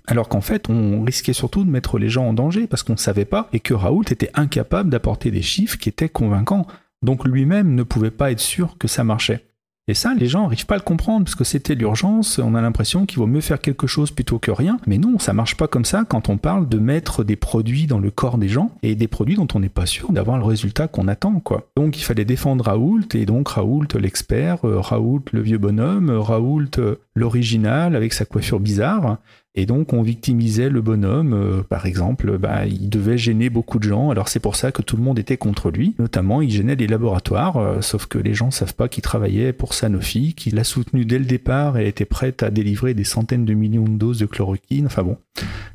Alors 0.07 0.29
qu'en 0.29 0.41
fait, 0.41 0.71
on 0.71 1.03
risquait 1.03 1.33
surtout 1.33 1.65
de 1.65 1.71
mettre 1.71 1.99
les 1.99 2.09
gens 2.09 2.29
en 2.29 2.33
danger 2.33 2.69
parce 2.69 2.85
qu'on 2.85 2.93
ne 2.93 2.99
savait 2.99 3.25
pas 3.25 3.49
et 3.53 3.59
que 3.59 3.75
Raoult 3.75 4.05
était 4.11 4.31
incapable 4.35 4.91
d'apporter 4.91 5.33
des 5.33 5.43
chiffres 5.43 5.79
qui 5.79 5.89
étaient 5.89 6.09
convaincants. 6.09 6.67
Donc 7.03 7.25
lui-même 7.25 7.75
ne 7.75 7.83
pouvait 7.83 8.13
pas 8.13 8.31
être 8.31 8.41
sûr 8.41 8.79
que 8.79 8.87
ça 8.87 9.03
marchait. 9.03 9.45
Et 9.89 9.95
ça, 9.95 10.15
les 10.15 10.27
gens 10.27 10.43
n'arrivent 10.43 10.67
pas 10.67 10.75
à 10.75 10.79
le 10.79 10.83
comprendre 10.83 11.25
parce 11.25 11.37
que 11.37 11.45
c'était 11.45 11.77
l'urgence. 11.77 12.41
On 12.41 12.57
a 12.57 12.61
l'impression 12.61 13.07
qu'il 13.07 13.19
vaut 13.19 13.29
mieux 13.29 13.41
faire 13.41 13.61
quelque 13.61 13.87
chose 13.87 14.11
plutôt 14.11 14.41
que 14.41 14.51
rien. 14.51 14.79
Mais 14.89 14.99
non, 14.99 15.21
ça 15.21 15.33
marche 15.33 15.57
pas 15.57 15.69
comme 15.69 15.85
ça 15.85 16.05
quand 16.05 16.29
on 16.29 16.39
parle 16.39 16.69
de 16.69 16.79
mettre 16.79 17.23
des 17.23 17.37
produits 17.37 17.87
dans 17.87 18.01
le 18.01 18.11
corps 18.11 18.37
des 18.37 18.49
gens 18.49 18.73
et 18.83 18.97
des 18.97 19.07
produits 19.07 19.37
dont 19.37 19.47
on 19.55 19.61
n'est 19.61 19.69
pas 19.69 19.87
sûr 19.87 20.11
d'avoir 20.11 20.39
le 20.39 20.45
résultat 20.45 20.89
qu'on 20.89 21.07
attend. 21.07 21.41
Donc 21.77 21.99
il 21.99 22.03
fallait 22.03 22.25
défendre 22.25 22.65
Raoult 22.65 23.15
et 23.15 23.27
donc 23.27 23.49
Raoult 23.49 23.87
l'expert, 23.95 24.67
euh, 24.67 24.81
Raoult 24.81 25.23
le 25.33 25.41
vieux 25.41 25.59
bonhomme, 25.59 26.11
Raoult 26.11 26.79
euh, 26.79 26.97
l'original 27.15 27.95
avec 27.95 28.13
sa 28.13 28.25
coiffure 28.25 28.59
bizarre. 28.59 29.19
Et 29.59 29.65
donc 29.65 29.95
on 29.95 30.03
victimisait 30.03 30.69
le 30.69 30.83
bonhomme, 30.83 31.33
euh, 31.33 31.63
par 31.63 31.87
exemple, 31.87 32.37
bah, 32.37 32.67
il 32.67 32.91
devait 32.91 33.17
gêner 33.17 33.49
beaucoup 33.49 33.79
de 33.79 33.89
gens, 33.89 34.11
alors 34.11 34.29
c'est 34.29 34.39
pour 34.39 34.55
ça 34.55 34.71
que 34.71 34.83
tout 34.83 34.99
le 34.99 35.03
monde 35.03 35.19
était 35.19 35.39
contre 35.39 35.71
lui, 35.71 35.95
notamment 35.99 36.43
il 36.43 36.51
gênait 36.51 36.77
les 36.77 36.87
laboratoires, 36.87 37.57
euh, 37.57 37.81
sauf 37.81 38.05
que 38.05 38.19
les 38.19 38.35
gens 38.35 38.51
savent 38.51 38.75
pas 38.75 38.89
qu'il 38.89 39.03
travaillait 39.03 39.55
pour 39.55 39.73
Sanofi, 39.73 40.35
qu'il 40.35 40.59
a 40.59 40.65
soutenu 40.65 41.07
dès 41.07 41.19
le 41.19 41.25
départ 41.25 41.79
et 41.79 41.89
était 41.89 42.05
prêt 42.05 42.35
à 42.43 42.51
délivrer 42.51 42.93
des 42.93 43.05
centaines 43.05 43.47
de 43.47 43.55
millions 43.55 43.85
de 43.85 43.97
doses 43.97 44.19
de 44.19 44.27
chloroquine, 44.27 44.87
enfin 44.87 45.03
bon, 45.03 45.17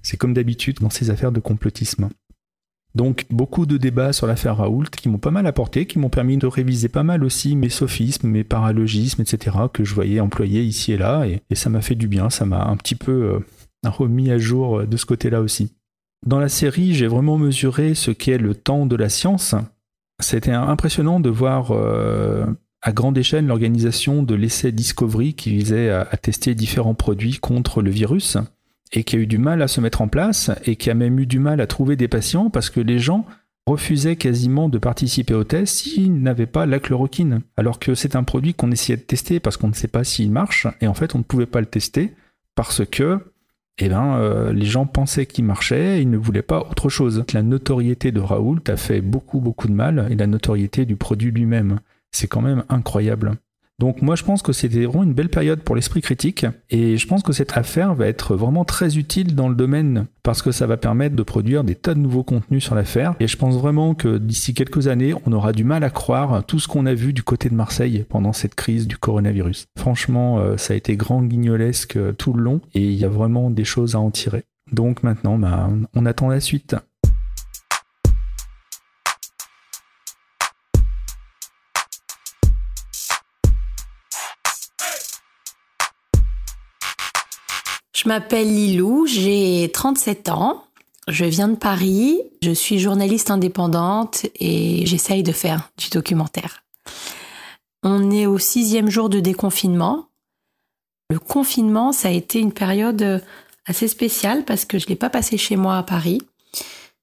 c'est 0.04 0.18
comme 0.18 0.36
d'habitude 0.36 0.78
dans 0.80 0.92
ces 0.92 1.10
affaires 1.10 1.32
de 1.32 1.40
complotisme. 1.40 2.10
Donc 2.94 3.26
beaucoup 3.30 3.66
de 3.66 3.78
débats 3.78 4.12
sur 4.14 4.28
l'affaire 4.28 4.58
Raoult 4.58 4.90
qui 4.92 5.08
m'ont 5.08 5.18
pas 5.18 5.32
mal 5.32 5.48
apporté, 5.48 5.86
qui 5.86 5.98
m'ont 5.98 6.10
permis 6.10 6.38
de 6.38 6.46
réviser 6.46 6.90
pas 6.90 7.04
mal 7.04 7.24
aussi 7.24 7.56
mes 7.56 7.70
sophismes, 7.70 8.28
mes 8.28 8.44
paralogismes, 8.44 9.22
etc. 9.22 9.58
que 9.72 9.86
je 9.86 9.96
voyais 9.96 10.20
employés 10.20 10.62
ici 10.62 10.92
et 10.92 10.98
là, 10.98 11.26
et, 11.26 11.42
ça 11.56 11.70
m'a 11.70 11.82
fait 11.82 11.96
du 11.96 12.08
bien, 12.08 12.30
ça 12.30 12.46
m'a 12.46 12.66
un 12.66 12.76
petit 12.76 12.96
peu 12.96 13.12
euh, 13.12 13.40
remis 13.90 14.32
à 14.32 14.38
jour 14.38 14.80
euh, 14.80 14.86
de 14.86 14.98
ce 14.98 15.06
côté-là 15.06 15.42
aussi. 15.42 15.74
Dans 16.26 16.40
la 16.40 16.50
série, 16.50 16.94
j'ai 16.94 17.08
vraiment 17.08 17.38
mesuré 17.38 17.96
ce 17.96 18.12
qu'est 18.12 18.38
le 18.38 18.54
temps 18.54 18.86
de 18.86 18.96
la 18.96 19.10
science. 19.10 19.56
C'était 20.20 20.52
impressionnant 20.52 21.20
de 21.20 21.30
voir 21.30 21.72
euh, 21.72 22.46
à 22.84 22.92
grande 22.92 23.18
échelle 23.18 23.48
l'organisation 23.48 24.22
de 24.22 24.36
l'essai 24.36 24.72
Discovery 24.72 25.34
qui 25.34 25.50
visait 25.50 25.90
à, 25.90 26.06
tester 26.18 26.54
différents 26.54 26.94
produits 26.94 27.40
contre 27.40 27.82
le 27.82 27.90
virus 27.90 28.38
et 28.92 29.04
qui 29.04 29.16
a 29.16 29.20
eu 29.20 29.26
du 29.26 29.40
mal 29.40 29.64
à 29.64 29.68
se 29.68 29.82
mettre 29.82 30.02
en 30.02 30.08
place 30.08 30.52
et 30.66 30.76
qui 30.76 30.92
a 30.92 30.94
même 30.94 31.20
eu 31.20 31.26
du 31.26 31.40
mal 31.40 31.60
à 31.60 31.68
trouver 31.68 31.96
des 31.96 32.08
patients 32.08 32.52
parce 32.52 32.70
que 32.70 32.80
les 32.80 33.00
gens 33.00 33.26
refusaient 33.66 34.16
quasiment 34.16 34.70
de 34.70 34.78
participer 34.78 35.34
au 35.34 35.44
test 35.44 35.76
s'ils 35.76 36.22
n'avaient 36.22 36.46
pas 36.46 36.66
la 36.66 36.80
chloroquine. 36.80 37.42
Alors 37.58 37.80
que 37.80 37.96
c'est 37.96 38.16
un 38.16 38.24
produit 38.24 38.54
qu'on 38.54 38.72
essayait 38.72 38.98
de 38.98 39.04
tester 39.04 39.40
parce 39.40 39.58
qu'on 39.58 39.70
ne 39.70 39.74
sait 39.74 39.88
pas 39.88 40.04
s'il 40.04 40.32
marche 40.32 40.68
et 40.82 40.88
en 40.88 40.94
fait 40.94 41.16
on 41.16 41.20
ne 41.20 41.24
pouvait 41.24 41.46
pas 41.48 41.62
le 41.62 41.68
tester 41.68 42.14
parce 42.56 42.86
que 42.86 43.20
eh 43.82 43.90
ben, 43.90 44.16
euh, 44.18 44.54
les 44.54 44.66
gens 44.66 44.86
pensaient 44.86 45.26
qu'il 45.26 45.46
marchait, 45.46 45.98
et 45.98 46.02
ils 46.02 46.10
ne 46.10 46.18
voulaient 46.18 46.42
pas 46.42 46.60
autre 46.70 46.90
chose. 46.90 47.24
La 47.34 47.42
notoriété 47.42 48.12
de 48.12 48.20
Raoult 48.20 48.62
a 48.68 48.78
fait 48.78 49.02
beaucoup, 49.02 49.40
beaucoup 49.40 49.68
de 49.68 49.74
mal, 49.74 50.08
et 50.10 50.16
la 50.16 50.28
notoriété 50.28 50.86
du 50.86 50.96
produit 50.96 51.32
lui-même. 51.32 51.80
C'est 52.12 52.28
quand 52.28 52.42
même 52.42 52.64
incroyable. 52.70 53.38
Donc 53.82 54.04
moi 54.04 54.16
je 54.16 54.24
pense 54.24 54.44
que 54.44 54.54
c'était 54.54 54.86
vraiment 54.86 55.02
une 55.02 55.16
belle 55.16 55.30
période 55.30 55.62
pour 55.62 55.76
l'esprit 55.76 56.02
critique 56.02 56.46
et 56.70 56.98
je 56.98 57.08
pense 57.08 57.24
que 57.24 57.34
cette 57.34 57.58
affaire 57.58 57.96
va 57.96 58.06
être 58.06 58.36
vraiment 58.36 58.64
très 58.64 59.00
utile 59.00 59.34
dans 59.34 59.50
le 59.50 59.56
domaine 59.56 60.06
parce 60.22 60.44
que 60.44 60.52
ça 60.52 60.68
va 60.68 60.78
permettre 60.78 61.16
de 61.16 61.24
produire 61.24 61.64
des 61.64 61.74
tas 61.74 61.96
de 61.96 62.00
nouveaux 62.00 62.22
contenus 62.22 62.64
sur 62.64 62.76
l'affaire 62.76 63.16
et 63.20 63.28
je 63.28 63.36
pense 63.38 63.56
vraiment 63.56 63.96
que 63.96 64.20
d'ici 64.20 64.54
quelques 64.54 64.88
années 64.88 65.16
on 65.26 65.34
aura 65.34 65.52
du 65.52 65.64
mal 65.64 65.84
à 65.84 65.90
croire 65.90 66.46
tout 66.46 66.60
ce 66.60 66.68
qu'on 66.68 66.86
a 66.86 66.94
vu 66.94 67.12
du 67.12 67.24
côté 67.24 67.50
de 67.50 67.56
Marseille 67.56 68.06
pendant 68.08 68.34
cette 68.34 68.54
crise 68.54 68.88
du 68.88 69.00
coronavirus. 69.00 69.66
Franchement 69.76 70.38
euh, 70.38 70.58
ça 70.58 70.76
a 70.76 70.78
été 70.78 70.96
grand 70.96 71.24
guignolesque 71.24 71.96
euh, 71.98 72.12
tout 72.12 72.34
le 72.34 72.44
long 72.44 72.62
et 72.76 72.86
il 72.86 72.94
y 73.00 73.04
a 73.04 73.10
vraiment 73.10 73.50
des 73.50 73.66
choses 73.66 73.96
à 73.96 74.00
en 74.00 74.12
tirer. 74.12 74.44
Donc 74.72 75.02
maintenant 75.02 75.40
bah, 75.40 75.72
on 75.96 76.06
attend 76.06 76.30
la 76.30 76.40
suite. 76.40 76.76
Je 88.02 88.08
m'appelle 88.08 88.48
Lilou, 88.48 89.06
j'ai 89.06 89.70
37 89.72 90.30
ans. 90.30 90.64
Je 91.08 91.24
viens 91.24 91.48
de 91.48 91.56
Paris, 91.56 92.20
je 92.42 92.50
suis 92.50 92.80
journaliste 92.80 93.30
indépendante 93.30 94.26
et 94.40 94.88
j'essaye 94.88 95.22
de 95.22 95.32
faire 95.32 95.70
du 95.78 95.90
documentaire. 95.90 96.64
On 97.84 98.10
est 98.10 98.26
au 98.26 98.40
sixième 98.40 98.90
jour 98.90 99.08
de 99.08 99.20
déconfinement. 99.20 100.08
Le 101.12 101.20
confinement, 101.20 101.92
ça 101.92 102.08
a 102.08 102.12
été 102.12 102.40
une 102.40 102.54
période 102.54 103.24
assez 103.68 103.88
spéciale 103.88 104.46
parce 104.46 104.66
que 104.66 104.80
je 104.80 104.86
ne 104.86 104.90
l'ai 104.90 104.96
pas 104.96 105.12
passé 105.12 105.38
chez 105.38 105.56
moi 105.56 105.78
à 105.78 105.84
Paris. 105.84 106.22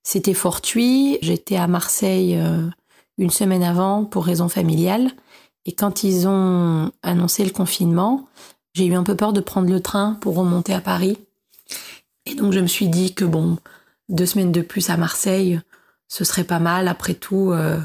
C'était 0.03 0.35
fortuit, 0.35 1.19
j'étais 1.23 1.57
à 1.57 1.69
Marseille 1.69 2.37
euh, 2.37 2.69
une 3.19 3.31
semaine 3.31 3.63
avant 3.63 4.05
pour 4.05 4.25
raison 4.25 4.49
familiale. 4.49 5.13
Et 5.65 5.73
quand 5.73 6.03
ils 6.03 6.27
ont 6.27 6.91
annoncé 7.05 7.45
le 7.45 7.51
confinement, 7.51 8.27
j'ai 8.79 8.87
eu 8.87 8.95
un 8.95 9.03
peu 9.03 9.17
peur 9.17 9.33
de 9.33 9.41
prendre 9.41 9.69
le 9.69 9.81
train 9.81 10.17
pour 10.21 10.37
remonter 10.37 10.73
à 10.73 10.81
Paris. 10.81 11.19
Et 12.27 12.37
donc 12.37 12.53
je 12.53 12.61
me 12.61 12.69
suis 12.69 12.87
dit 12.87 13.13
que 13.13 13.25
bon, 13.25 13.59
deux 14.09 14.25
semaines 14.25 14.53
de 14.53 14.61
plus 14.61 14.89
à 14.89 14.97
Marseille, 14.97 15.61
ce 16.07 16.23
serait 16.23 16.45
pas 16.45 16.61
mal. 16.61 16.87
Après 16.87 17.15
tout, 17.15 17.51
euh, 17.51 17.81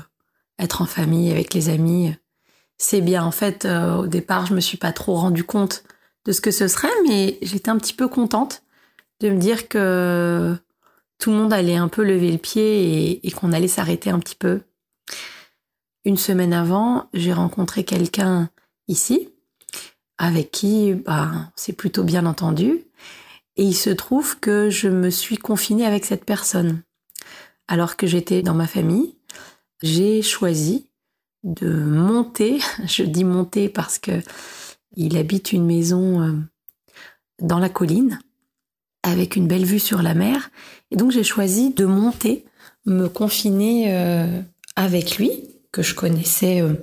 être 0.59 0.83
en 0.83 0.85
famille 0.85 1.31
avec 1.31 1.55
les 1.55 1.69
amis, 1.69 2.13
c'est 2.77 3.01
bien. 3.01 3.23
En 3.23 3.31
fait, 3.31 3.65
euh, 3.65 3.95
au 3.95 4.07
départ, 4.07 4.45
je 4.45 4.53
me 4.53 4.59
suis 4.59 4.77
pas 4.77 4.91
trop 4.91 5.15
rendu 5.15 5.43
compte 5.43 5.83
de 6.25 6.31
ce 6.31 6.41
que 6.41 6.51
ce 6.51 6.67
serait, 6.67 6.93
mais 7.07 7.39
j'étais 7.41 7.71
un 7.71 7.77
petit 7.77 7.95
peu 7.95 8.07
contente 8.07 8.61
de 9.19 9.29
me 9.29 9.39
dire 9.39 9.67
que 9.67 10.55
tout 11.17 11.31
le 11.31 11.37
monde 11.37 11.53
allait 11.53 11.75
un 11.75 11.87
peu 11.87 12.03
lever 12.03 12.31
le 12.31 12.37
pied 12.37 13.09
et, 13.09 13.27
et 13.27 13.31
qu'on 13.31 13.51
allait 13.51 13.67
s'arrêter 13.67 14.11
un 14.11 14.19
petit 14.19 14.35
peu. 14.35 14.61
Une 16.05 16.17
semaine 16.17 16.53
avant, 16.53 17.09
j'ai 17.13 17.33
rencontré 17.33 17.83
quelqu'un 17.83 18.51
ici 18.87 19.32
avec 20.17 20.51
qui 20.51 20.93
bah, 20.93 21.51
c'est 21.55 21.73
plutôt 21.73 22.03
bien 22.03 22.25
entendu. 22.25 22.85
Et 23.55 23.63
il 23.63 23.75
se 23.75 23.89
trouve 23.89 24.39
que 24.39 24.69
je 24.69 24.87
me 24.87 25.09
suis 25.09 25.37
confinée 25.37 25.85
avec 25.85 26.05
cette 26.05 26.25
personne. 26.25 26.81
Alors 27.67 27.95
que 27.95 28.07
j'étais 28.07 28.41
dans 28.41 28.55
ma 28.55 28.67
famille, 28.67 29.15
j'ai 29.81 30.21
choisi 30.21 30.87
de 31.43 31.69
monter, 31.69 32.59
je 32.85 33.03
dis 33.03 33.23
monter 33.23 33.69
parce 33.69 33.99
que 33.99 34.21
il 34.95 35.17
habite 35.17 35.53
une 35.53 35.65
maison 35.65 36.21
euh, 36.21 36.33
dans 37.41 37.59
la 37.59 37.69
colline 37.69 38.19
avec 39.01 39.35
une 39.35 39.47
belle 39.47 39.65
vue 39.65 39.79
sur 39.79 40.01
la 40.01 40.13
mer. 40.13 40.49
Et 40.91 40.95
donc 40.95 41.11
j'ai 41.11 41.23
choisi 41.23 41.71
de 41.71 41.85
monter, 41.85 42.45
me 42.85 43.07
confiner 43.07 43.93
euh, 43.93 44.41
avec 44.75 45.17
lui, 45.17 45.31
que 45.71 45.81
je 45.81 45.95
connaissais 45.95 46.61
euh, 46.61 46.73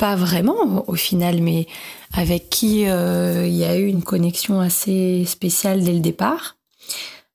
pas 0.00 0.16
vraiment 0.16 0.88
au 0.88 0.94
final, 0.94 1.42
mais 1.42 1.66
avec 2.14 2.48
qui 2.48 2.88
euh, 2.88 3.46
il 3.46 3.54
y 3.54 3.64
a 3.64 3.76
eu 3.76 3.86
une 3.86 4.02
connexion 4.02 4.58
assez 4.58 5.26
spéciale 5.26 5.84
dès 5.84 5.92
le 5.92 6.00
départ. 6.00 6.56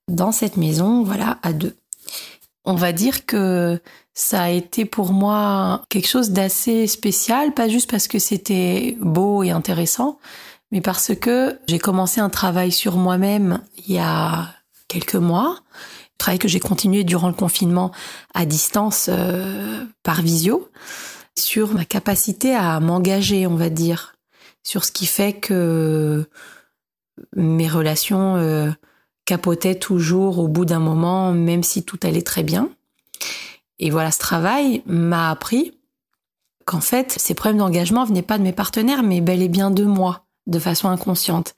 Dans 0.08 0.32
cette 0.32 0.58
maison, 0.58 1.04
voilà, 1.04 1.38
à 1.44 1.54
deux. 1.54 1.76
On 2.64 2.74
va 2.74 2.92
dire 2.92 3.28
que 3.28 3.80
ça 4.16 4.42
a 4.42 4.50
été 4.50 4.86
pour 4.86 5.14
moi 5.14 5.84
quelque 5.90 6.08
chose 6.08 6.32
d'assez 6.32 6.88
spécial, 6.88 7.54
pas 7.54 7.70
juste 7.70 7.90
parce 7.90 8.08
que 8.08 8.18
c'était 8.18 8.98
beau 9.00 9.44
et 9.44 9.52
intéressant, 9.52 10.18
mais 10.72 10.82
parce 10.82 11.14
que 11.14 11.60
j'ai 11.68 11.78
commencé 11.78 12.20
un 12.20 12.32
travail 12.32 12.72
sur 12.72 12.98
moi-même 12.98 13.62
il 13.88 13.94
y 13.94 14.00
a 14.00 14.48
quelques 14.88 15.14
mois, 15.14 15.60
travail 16.18 16.40
que 16.40 16.48
j'ai 16.48 16.60
continué 16.60 17.04
durant 17.04 17.28
le 17.28 17.36
confinement 17.36 17.92
à 18.34 18.48
distance 18.48 19.08
euh, 19.08 19.86
par 20.02 20.24
visio 20.24 20.68
sur 21.38 21.74
ma 21.74 21.86
capacité 21.86 22.56
à 22.56 22.80
m'engager, 22.80 23.48
on 23.48 23.56
va 23.56 23.70
dire, 23.70 24.16
sur 24.64 24.86
ce 24.86 24.92
qui 24.92 25.06
fait 25.06 25.34
que 25.34 26.28
mes 27.36 27.68
relations 27.68 28.36
euh, 28.36 28.72
capotaient 29.26 29.76
toujours 29.76 30.40
au 30.40 30.48
bout 30.48 30.66
d'un 30.66 30.80
moment, 30.80 31.32
même 31.32 31.64
si 31.64 31.84
tout 31.84 32.00
allait 32.04 32.22
très 32.22 32.44
bien. 32.44 32.70
Et 33.80 33.90
voilà, 33.90 34.12
ce 34.12 34.20
travail 34.20 34.84
m'a 34.86 35.30
appris 35.30 35.78
qu'en 36.66 36.82
fait, 36.82 37.14
ces 37.18 37.34
problèmes 37.34 37.60
d'engagement 37.60 38.06
venaient 38.06 38.22
pas 38.22 38.38
de 38.38 38.44
mes 38.44 38.54
partenaires, 38.54 39.04
mais 39.04 39.22
bel 39.22 39.42
et 39.42 39.50
bien 39.50 39.72
de 39.72 39.84
moi, 39.84 40.26
de 40.48 40.60
façon 40.60 40.90
inconsciente. 40.90 41.54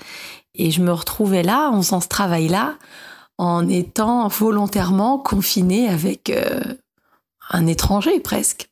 Et 0.56 0.72
je 0.72 0.82
me 0.82 0.92
retrouvais 0.92 1.44
là, 1.44 1.70
en 1.70 1.82
faisant 1.82 2.02
ce 2.02 2.08
travail-là, 2.08 2.76
en 3.38 3.70
étant 3.70 4.28
volontairement 4.28 5.20
confinée 5.20 5.88
avec 5.88 6.30
euh, 6.30 6.60
un 7.52 7.68
étranger 7.68 8.20
presque 8.20 8.68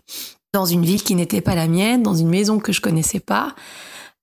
dans 0.56 0.66
une 0.66 0.86
ville 0.86 1.04
qui 1.04 1.16
n'était 1.16 1.42
pas 1.42 1.54
la 1.54 1.68
mienne, 1.68 2.02
dans 2.02 2.16
une 2.16 2.30
maison 2.30 2.60
que 2.60 2.72
je 2.72 2.80
connaissais 2.80 3.20
pas. 3.20 3.54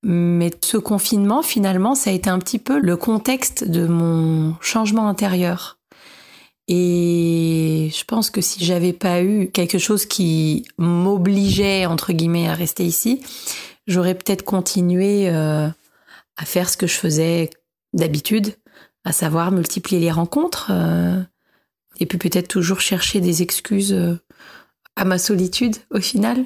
Mais 0.03 0.51
ce 0.63 0.79
confinement, 0.79 1.43
finalement, 1.43 1.95
ça 1.95 2.09
a 2.09 2.13
été 2.15 2.31
un 2.31 2.39
petit 2.39 2.59
peu 2.59 2.81
le 2.81 2.97
contexte 2.97 3.69
de 3.69 3.87
mon 3.87 4.57
changement 4.63 5.09
intérieur. 5.09 5.79
Et 6.69 7.91
je 7.95 8.05
pense 8.05 8.31
que 8.31 8.41
si 8.41 8.65
j'avais 8.65 8.95
pas 8.95 9.23
eu 9.23 9.51
quelque 9.51 9.77
chose 9.77 10.07
qui 10.07 10.65
m'obligeait, 10.79 11.85
entre 11.85 12.15
guillemets, 12.15 12.49
à 12.49 12.55
rester 12.55 12.85
ici, 12.85 13.21
j'aurais 13.87 14.15
peut-être 14.15 14.43
continué 14.43 15.29
euh, 15.29 15.69
à 16.39 16.45
faire 16.47 16.71
ce 16.71 16.79
que 16.79 16.87
je 16.87 16.95
faisais 16.95 17.51
d'habitude, 17.93 18.55
à 19.05 19.13
savoir 19.13 19.53
multiplier 19.53 20.01
les 20.01 20.11
rencontres, 20.11 20.71
euh, 20.73 21.21
et 22.01 22.07
puis 22.07 22.17
peut-être 22.17 22.49
toujours 22.49 22.81
chercher 22.81 23.21
des 23.21 23.43
excuses 23.43 23.93
euh, 23.93 24.17
à 24.97 25.05
ma 25.05 25.19
solitude 25.19 25.77
au 25.91 26.01
final. 26.01 26.45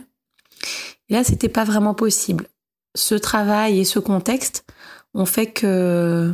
Et 1.09 1.15
là, 1.15 1.25
c'était 1.25 1.49
pas 1.49 1.65
vraiment 1.65 1.95
possible. 1.95 2.47
Ce 2.95 3.15
travail 3.15 3.79
et 3.79 3.85
ce 3.85 3.99
contexte 3.99 4.65
ont 5.15 5.27
fait 5.27 5.47
que 5.47 6.33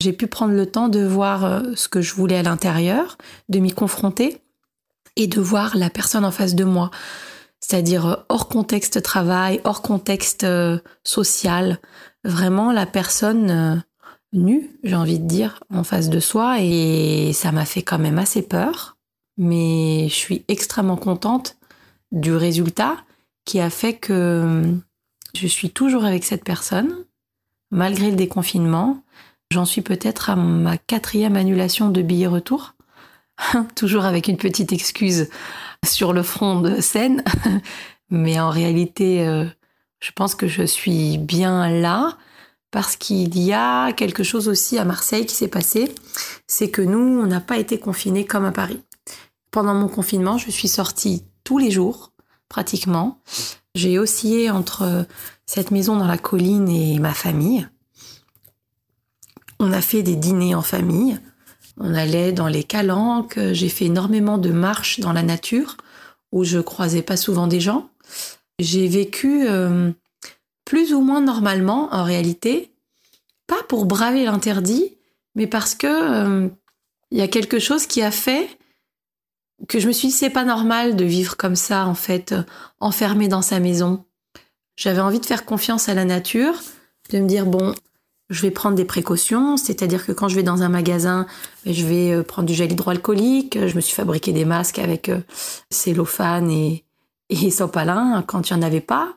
j'ai 0.00 0.12
pu 0.12 0.26
prendre 0.26 0.54
le 0.54 0.66
temps 0.66 0.88
de 0.88 1.04
voir 1.04 1.44
euh, 1.44 1.62
ce 1.74 1.88
que 1.88 2.00
je 2.00 2.14
voulais 2.14 2.38
à 2.38 2.42
l'intérieur, 2.42 3.16
de 3.48 3.58
m'y 3.58 3.72
confronter 3.72 4.42
et 5.16 5.26
de 5.26 5.40
voir 5.40 5.76
la 5.76 5.90
personne 5.90 6.24
en 6.24 6.30
face 6.30 6.54
de 6.54 6.64
moi. 6.64 6.90
C'est-à-dire 7.60 8.06
euh, 8.06 8.16
hors 8.28 8.48
contexte 8.48 9.02
travail, 9.02 9.60
hors 9.64 9.82
contexte 9.82 10.44
euh, 10.44 10.78
social. 11.02 11.78
Vraiment 12.24 12.72
la 12.72 12.86
personne 12.86 13.84
nue, 14.32 14.78
j'ai 14.82 14.96
envie 14.96 15.20
de 15.20 15.26
dire, 15.26 15.62
en 15.72 15.84
face 15.84 16.08
de 16.08 16.20
soi. 16.20 16.56
Et 16.60 17.32
ça 17.32 17.52
m'a 17.52 17.64
fait 17.64 17.82
quand 17.82 17.98
même 17.98 18.18
assez 18.18 18.42
peur 18.42 18.95
mais 19.36 20.08
je 20.08 20.14
suis 20.14 20.44
extrêmement 20.48 20.96
contente 20.96 21.56
du 22.12 22.34
résultat 22.34 22.96
qui 23.44 23.60
a 23.60 23.70
fait 23.70 23.94
que 23.94 24.74
je 25.34 25.46
suis 25.46 25.70
toujours 25.70 26.04
avec 26.04 26.24
cette 26.24 26.44
personne, 26.44 27.04
malgré 27.70 28.10
le 28.10 28.16
déconfinement. 28.16 29.02
J'en 29.52 29.64
suis 29.64 29.82
peut-être 29.82 30.30
à 30.30 30.36
ma 30.36 30.76
quatrième 30.76 31.36
annulation 31.36 31.90
de 31.90 32.02
billets 32.02 32.26
retour 32.26 32.74
toujours 33.74 34.04
avec 34.04 34.28
une 34.28 34.36
petite 34.36 34.72
excuse 34.72 35.28
sur 35.84 36.12
le 36.12 36.22
front 36.22 36.60
de 36.60 36.80
scène. 36.80 37.22
Mais 38.10 38.38
en 38.38 38.50
réalité, 38.50 39.26
euh, 39.26 39.44
je 40.00 40.12
pense 40.12 40.34
que 40.34 40.46
je 40.46 40.62
suis 40.62 41.18
bien 41.18 41.68
là 41.68 42.16
parce 42.70 42.96
qu'il 42.96 43.38
y 43.38 43.52
a 43.52 43.92
quelque 43.92 44.22
chose 44.22 44.48
aussi 44.48 44.78
à 44.78 44.84
Marseille 44.84 45.26
qui 45.26 45.34
s'est 45.34 45.48
passé. 45.48 45.92
C'est 46.46 46.70
que 46.70 46.82
nous, 46.82 46.98
on 46.98 47.26
n'a 47.26 47.40
pas 47.40 47.58
été 47.58 47.78
confinés 47.78 48.24
comme 48.24 48.44
à 48.44 48.52
Paris. 48.52 48.80
Pendant 49.56 49.72
mon 49.72 49.88
confinement, 49.88 50.36
je 50.36 50.50
suis 50.50 50.68
sortie 50.68 51.24
tous 51.42 51.56
les 51.56 51.70
jours, 51.70 52.12
pratiquement. 52.50 53.22
J'ai 53.74 53.98
oscillé 53.98 54.50
entre 54.50 55.06
cette 55.46 55.70
maison 55.70 55.96
dans 55.96 56.06
la 56.06 56.18
colline 56.18 56.68
et 56.68 56.98
ma 56.98 57.14
famille. 57.14 57.66
On 59.58 59.72
a 59.72 59.80
fait 59.80 60.02
des 60.02 60.14
dîners 60.14 60.54
en 60.54 60.60
famille. 60.60 61.18
On 61.78 61.94
allait 61.94 62.32
dans 62.32 62.48
les 62.48 62.64
calanques. 62.64 63.38
J'ai 63.52 63.70
fait 63.70 63.86
énormément 63.86 64.36
de 64.36 64.50
marches 64.50 65.00
dans 65.00 65.14
la 65.14 65.22
nature 65.22 65.78
où 66.32 66.44
je 66.44 66.58
croisais 66.58 67.00
pas 67.00 67.16
souvent 67.16 67.46
des 67.46 67.60
gens. 67.60 67.88
J'ai 68.58 68.86
vécu 68.88 69.48
euh, 69.48 69.90
plus 70.66 70.92
ou 70.92 71.00
moins 71.00 71.22
normalement 71.22 71.88
en 71.94 72.04
réalité, 72.04 72.74
pas 73.46 73.62
pour 73.70 73.86
braver 73.86 74.26
l'interdit, 74.26 74.98
mais 75.34 75.46
parce 75.46 75.74
que 75.74 75.86
euh, 75.86 76.48
il 77.10 77.16
y 77.16 77.22
a 77.22 77.28
quelque 77.28 77.58
chose 77.58 77.86
qui 77.86 78.02
a 78.02 78.10
fait 78.10 78.55
que 79.68 79.80
je 79.80 79.86
me 79.86 79.92
suis 79.92 80.08
dit 80.08 80.14
c'est 80.14 80.30
pas 80.30 80.44
normal 80.44 80.96
de 80.96 81.04
vivre 81.04 81.36
comme 81.36 81.56
ça 81.56 81.86
en 81.86 81.94
fait, 81.94 82.34
enfermé 82.80 83.28
dans 83.28 83.42
sa 83.42 83.60
maison. 83.60 84.04
J'avais 84.76 85.00
envie 85.00 85.20
de 85.20 85.26
faire 85.26 85.44
confiance 85.44 85.88
à 85.88 85.94
la 85.94 86.04
nature, 86.04 86.54
de 87.10 87.18
me 87.18 87.26
dire 87.26 87.46
bon, 87.46 87.74
je 88.28 88.42
vais 88.42 88.50
prendre 88.50 88.76
des 88.76 88.84
précautions, 88.84 89.56
c'est-à-dire 89.56 90.04
que 90.04 90.12
quand 90.12 90.28
je 90.28 90.36
vais 90.36 90.42
dans 90.42 90.62
un 90.62 90.68
magasin, 90.68 91.26
je 91.64 91.86
vais 91.86 92.12
euh, 92.12 92.22
prendre 92.22 92.48
du 92.48 92.54
gel 92.54 92.72
hydroalcoolique, 92.72 93.66
je 93.66 93.76
me 93.76 93.80
suis 93.80 93.94
fabriqué 93.94 94.32
des 94.32 94.44
masques 94.44 94.78
avec 94.78 95.08
euh, 95.08 95.20
cellophane 95.70 96.50
et, 96.50 96.84
et 97.30 97.50
sopalin 97.50 98.22
quand 98.26 98.50
il 98.50 98.54
n'y 98.54 98.60
en 98.60 98.66
avait 98.66 98.80
pas, 98.80 99.14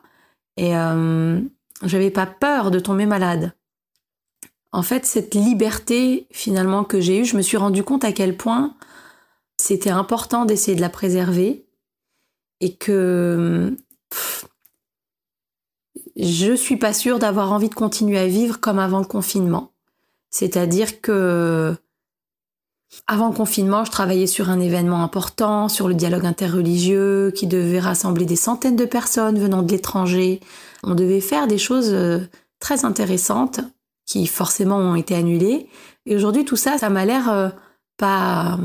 et 0.56 0.76
euh, 0.76 1.40
j'avais 1.82 2.10
pas 2.10 2.26
peur 2.26 2.70
de 2.70 2.78
tomber 2.78 3.06
malade. 3.06 3.52
En 4.72 4.82
fait, 4.82 5.04
cette 5.04 5.34
liberté 5.34 6.28
finalement 6.30 6.84
que 6.84 7.00
j'ai 7.00 7.20
eue, 7.20 7.24
je 7.24 7.36
me 7.36 7.42
suis 7.42 7.56
rendu 7.56 7.82
compte 7.82 8.04
à 8.04 8.12
quel 8.12 8.36
point 8.36 8.74
c'était 9.60 9.90
important 9.90 10.44
d'essayer 10.44 10.76
de 10.76 10.80
la 10.80 10.88
préserver 10.88 11.66
et 12.60 12.74
que 12.74 13.76
je 16.16 16.54
suis 16.54 16.76
pas 16.76 16.92
sûre 16.92 17.18
d'avoir 17.18 17.52
envie 17.52 17.68
de 17.68 17.74
continuer 17.74 18.18
à 18.18 18.26
vivre 18.26 18.60
comme 18.60 18.78
avant 18.78 18.98
le 18.98 19.06
confinement. 19.06 19.72
C'est-à-dire 20.30 21.00
que 21.00 21.74
avant 23.06 23.28
le 23.28 23.34
confinement, 23.34 23.84
je 23.84 23.90
travaillais 23.90 24.26
sur 24.26 24.50
un 24.50 24.58
événement 24.58 25.02
important, 25.02 25.68
sur 25.68 25.86
le 25.86 25.94
dialogue 25.94 26.26
interreligieux, 26.26 27.32
qui 27.36 27.46
devait 27.46 27.78
rassembler 27.78 28.24
des 28.24 28.36
centaines 28.36 28.76
de 28.76 28.84
personnes 28.84 29.38
venant 29.38 29.62
de 29.62 29.70
l'étranger. 29.70 30.40
On 30.82 30.94
devait 30.94 31.20
faire 31.20 31.46
des 31.46 31.58
choses 31.58 31.92
euh, 31.92 32.18
très 32.58 32.84
intéressantes 32.84 33.60
qui 34.06 34.26
forcément 34.26 34.76
ont 34.76 34.96
été 34.96 35.14
annulées. 35.14 35.68
Et 36.04 36.16
aujourd'hui, 36.16 36.44
tout 36.44 36.56
ça, 36.56 36.78
ça 36.78 36.90
m'a 36.90 37.04
l'air 37.04 37.30
euh, 37.30 37.48
pas 37.96 38.58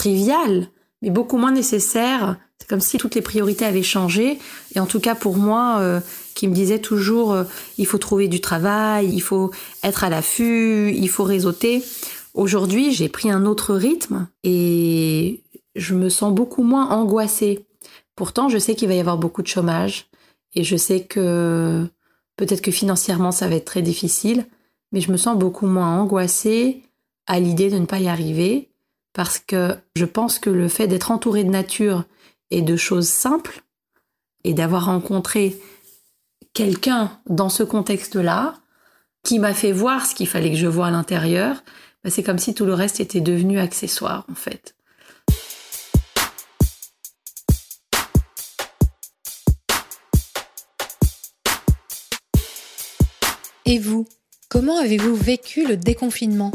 trivial, 0.00 0.68
mais 1.02 1.10
beaucoup 1.10 1.36
moins 1.36 1.52
nécessaire. 1.52 2.38
C'est 2.58 2.68
comme 2.68 2.80
si 2.80 2.96
toutes 2.96 3.14
les 3.14 3.22
priorités 3.22 3.66
avaient 3.66 3.82
changé. 3.82 4.38
Et 4.74 4.80
en 4.80 4.86
tout 4.86 5.00
cas, 5.00 5.14
pour 5.14 5.36
moi, 5.36 6.00
qui 6.40 6.48
me 6.48 6.54
disait 6.54 6.78
toujours 6.78 7.34
euh, 7.34 7.44
il 7.76 7.84
faut 7.84 7.98
trouver 7.98 8.26
du 8.26 8.40
travail, 8.40 9.10
il 9.12 9.20
faut 9.20 9.50
être 9.82 10.04
à 10.04 10.08
l'affût, 10.08 10.90
il 10.90 11.08
faut 11.10 11.24
réseauter. 11.24 11.84
Aujourd'hui, 12.32 12.92
j'ai 12.92 13.10
pris 13.10 13.30
un 13.30 13.44
autre 13.44 13.74
rythme 13.74 14.26
et 14.42 15.42
je 15.74 15.94
me 15.94 16.08
sens 16.08 16.32
beaucoup 16.32 16.62
moins 16.62 16.88
angoissée. 16.88 17.66
Pourtant, 18.16 18.48
je 18.48 18.56
sais 18.56 18.74
qu'il 18.74 18.88
va 18.88 18.94
y 18.94 19.00
avoir 19.00 19.18
beaucoup 19.18 19.42
de 19.42 19.48
chômage 19.48 20.06
et 20.54 20.64
je 20.64 20.76
sais 20.76 21.02
que 21.02 21.84
peut-être 22.36 22.62
que 22.62 22.70
financièrement 22.70 23.32
ça 23.32 23.46
va 23.46 23.56
être 23.56 23.66
très 23.66 23.82
difficile, 23.82 24.46
mais 24.92 25.02
je 25.02 25.12
me 25.12 25.18
sens 25.18 25.38
beaucoup 25.38 25.66
moins 25.66 26.00
angoissée 26.00 26.82
à 27.26 27.38
l'idée 27.38 27.68
de 27.68 27.76
ne 27.76 27.84
pas 27.84 28.00
y 28.00 28.08
arriver 28.08 28.69
parce 29.12 29.38
que 29.38 29.76
je 29.96 30.04
pense 30.04 30.38
que 30.38 30.50
le 30.50 30.68
fait 30.68 30.86
d'être 30.86 31.10
entourée 31.10 31.44
de 31.44 31.50
nature 31.50 32.04
et 32.50 32.62
de 32.62 32.76
choses 32.76 33.08
simples 33.08 33.62
et 34.44 34.54
d'avoir 34.54 34.86
rencontré 34.86 35.60
quelqu'un 36.52 37.18
dans 37.26 37.48
ce 37.48 37.62
contexte-là 37.62 38.54
qui 39.22 39.38
m'a 39.38 39.54
fait 39.54 39.72
voir 39.72 40.06
ce 40.06 40.14
qu'il 40.14 40.28
fallait 40.28 40.50
que 40.50 40.56
je 40.56 40.66
vois 40.66 40.86
à 40.86 40.90
l'intérieur, 40.90 41.62
bah, 42.02 42.10
c'est 42.10 42.22
comme 42.22 42.38
si 42.38 42.54
tout 42.54 42.64
le 42.64 42.74
reste 42.74 43.00
était 43.00 43.20
devenu 43.20 43.58
accessoire 43.58 44.24
en 44.30 44.34
fait. 44.34 44.74
Et 53.66 53.78
vous, 53.78 54.08
comment 54.48 54.78
avez-vous 54.78 55.14
vécu 55.14 55.64
le 55.64 55.76
déconfinement? 55.76 56.50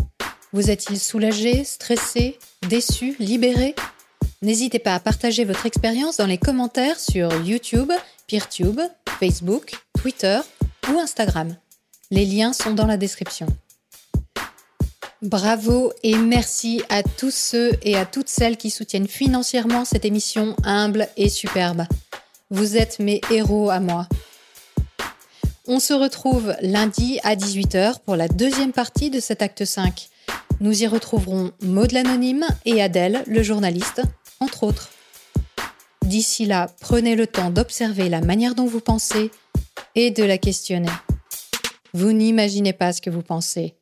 Vous 0.56 0.72
êtes-il 0.72 0.98
soulagé, 0.98 1.66
stressé, 1.66 2.40
déçu, 2.70 3.18
libéré? 3.20 3.76
N'hésitez 4.42 4.80
pas 4.80 4.96
à 4.96 5.02
partager 5.02 5.44
votre 5.44 5.66
expérience 5.66 6.16
dans 6.16 6.28
les 6.28 6.38
commentaires 6.38 6.98
sur 6.98 7.30
YouTube, 7.44 7.92
PeerTube, 8.30 8.80
Facebook, 9.20 9.74
Twitter 10.00 10.40
ou 10.88 10.98
Instagram. 10.98 11.58
Les 12.10 12.24
liens 12.26 12.54
sont 12.54 12.74
dans 12.74 12.86
la 12.86 12.96
description. 12.96 13.48
Bravo 15.22 15.92
et 16.04 16.16
merci 16.16 16.82
à 16.88 17.04
tous 17.04 17.36
ceux 17.36 17.72
et 17.84 17.98
à 17.98 18.06
toutes 18.06 18.30
celles 18.30 18.56
qui 18.56 18.70
soutiennent 18.70 19.10
financièrement 19.10 19.84
cette 19.84 20.06
émission 20.06 20.56
humble 20.64 21.10
et 21.18 21.28
superbe. 21.28 21.84
Vous 22.50 22.78
êtes 22.78 23.00
mes 23.00 23.20
héros 23.30 23.72
à 23.72 23.82
moi. 23.82 24.08
On 25.68 25.82
se 25.82 25.94
retrouve 25.94 26.56
lundi 26.62 27.20
à 27.24 27.36
18h 27.36 28.00
pour 28.06 28.16
la 28.16 28.30
deuxième 28.30 28.72
partie 28.72 29.10
de 29.10 29.20
cet 29.20 29.42
acte 29.42 29.66
5. 29.66 30.12
Nous 30.62 30.84
y 30.84 30.88
retrouverons 30.88 31.52
Maud 31.62 31.92
l'anonyme 31.92 32.46
et 32.66 32.82
Adèle, 32.82 33.24
le 33.28 33.44
journaliste, 33.44 34.02
entre 34.40 34.64
autres. 34.64 34.90
D'ici 36.04 36.46
là, 36.46 36.68
prenez 36.80 37.16
le 37.16 37.28
temps 37.28 37.50
d'observer 37.50 38.10
la 38.10 38.22
manière 38.22 38.56
dont 38.56 38.66
vous 38.66 38.80
pensez 38.80 39.32
et 39.96 40.12
de 40.12 40.24
la 40.24 40.38
questionner. 40.38 40.92
Vous 41.94 42.12
n'imaginez 42.12 42.74
pas 42.74 42.94
ce 42.94 43.02
que 43.02 43.10
vous 43.10 43.22
pensez. 43.22 43.76